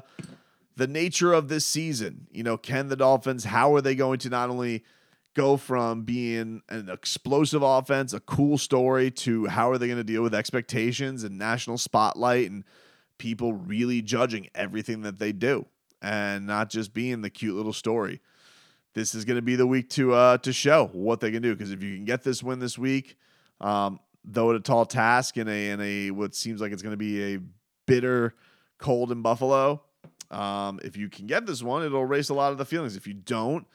the 0.75 0.87
nature 0.87 1.33
of 1.33 1.47
this 1.47 1.65
season. 1.65 2.27
You 2.31 2.43
know, 2.43 2.57
can 2.57 2.87
the 2.87 2.95
Dolphins, 2.95 3.45
how 3.45 3.73
are 3.75 3.81
they 3.81 3.95
going 3.95 4.19
to 4.19 4.29
not 4.29 4.49
only 4.49 4.83
go 5.33 5.57
from 5.57 6.03
being 6.03 6.61
an 6.69 6.89
explosive 6.89 7.61
offense, 7.61 8.13
a 8.13 8.19
cool 8.19 8.57
story, 8.57 9.11
to 9.11 9.45
how 9.47 9.71
are 9.71 9.77
they 9.77 9.87
going 9.87 9.97
to 9.97 10.03
deal 10.03 10.23
with 10.23 10.35
expectations 10.35 11.23
and 11.23 11.37
national 11.37 11.77
spotlight 11.77 12.51
and 12.51 12.63
people 13.17 13.53
really 13.53 14.01
judging 14.01 14.49
everything 14.55 15.01
that 15.01 15.19
they 15.19 15.31
do 15.31 15.65
and 16.01 16.47
not 16.47 16.69
just 16.69 16.93
being 16.93 17.21
the 17.21 17.29
cute 17.29 17.55
little 17.55 17.73
story. 17.73 18.19
This 18.93 19.15
is 19.15 19.23
going 19.23 19.37
to 19.37 19.41
be 19.41 19.55
the 19.55 19.67
week 19.67 19.89
to 19.91 20.13
uh, 20.13 20.37
to 20.39 20.51
show 20.51 20.89
what 20.91 21.21
they 21.21 21.31
can 21.31 21.41
do 21.41 21.55
because 21.55 21.71
if 21.71 21.81
you 21.81 21.95
can 21.95 22.03
get 22.03 22.23
this 22.23 22.43
win 22.43 22.59
this 22.59 22.77
week, 22.77 23.17
um, 23.61 23.99
though 24.25 24.49
at 24.49 24.57
a 24.57 24.59
tall 24.59 24.85
task 24.85 25.37
in 25.37 25.47
a 25.47 25.69
in 25.69 25.79
a 25.79 26.11
what 26.11 26.35
seems 26.35 26.59
like 26.59 26.73
it's 26.73 26.81
going 26.81 26.91
to 26.91 26.97
be 26.97 27.35
a 27.35 27.39
bitter 27.85 28.35
cold 28.79 29.11
in 29.11 29.21
Buffalo, 29.21 29.81
um, 30.29 30.79
if 30.83 30.95
you 30.95 31.09
can 31.09 31.27
get 31.27 31.45
this 31.45 31.61
one, 31.61 31.83
it'll 31.83 32.01
erase 32.01 32.29
a 32.29 32.33
lot 32.33 32.51
of 32.51 32.57
the 32.57 32.65
feelings. 32.65 32.95
If 32.95 33.05
you 33.05 33.13
don't, 33.13 33.67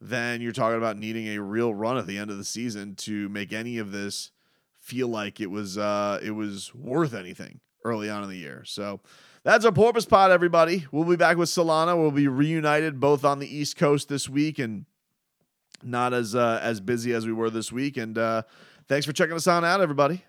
then 0.00 0.40
you're 0.40 0.52
talking 0.52 0.76
about 0.76 0.98
needing 0.98 1.28
a 1.28 1.38
real 1.40 1.74
run 1.74 1.96
at 1.96 2.06
the 2.06 2.18
end 2.18 2.30
of 2.30 2.36
the 2.36 2.44
season 2.44 2.94
to 2.96 3.28
make 3.30 3.52
any 3.52 3.78
of 3.78 3.90
this 3.90 4.30
feel 4.80 5.08
like 5.08 5.40
it 5.40 5.50
was 5.50 5.78
uh, 5.78 6.20
it 6.22 6.32
was 6.32 6.74
worth 6.74 7.14
anything 7.14 7.60
early 7.84 8.10
on 8.10 8.22
in 8.22 8.28
the 8.28 8.36
year. 8.36 8.62
So 8.66 9.00
that's 9.44 9.64
our 9.64 9.72
porpoise 9.72 10.04
pod, 10.04 10.30
everybody. 10.30 10.86
We'll 10.92 11.04
be 11.04 11.16
back 11.16 11.38
with 11.38 11.48
Solana. 11.48 11.96
We'll 11.96 12.10
be 12.10 12.28
reunited 12.28 13.00
both 13.00 13.24
on 13.24 13.38
the 13.38 13.46
East 13.46 13.76
Coast 13.76 14.08
this 14.08 14.28
week 14.28 14.58
and 14.58 14.84
not 15.82 16.12
as 16.12 16.34
uh, 16.34 16.60
as 16.62 16.80
busy 16.80 17.14
as 17.14 17.26
we 17.26 17.32
were 17.32 17.50
this 17.50 17.72
week. 17.72 17.96
And 17.96 18.18
uh, 18.18 18.42
thanks 18.88 19.06
for 19.06 19.12
checking 19.12 19.36
us 19.36 19.46
on 19.46 19.64
out, 19.64 19.80
everybody. 19.80 20.22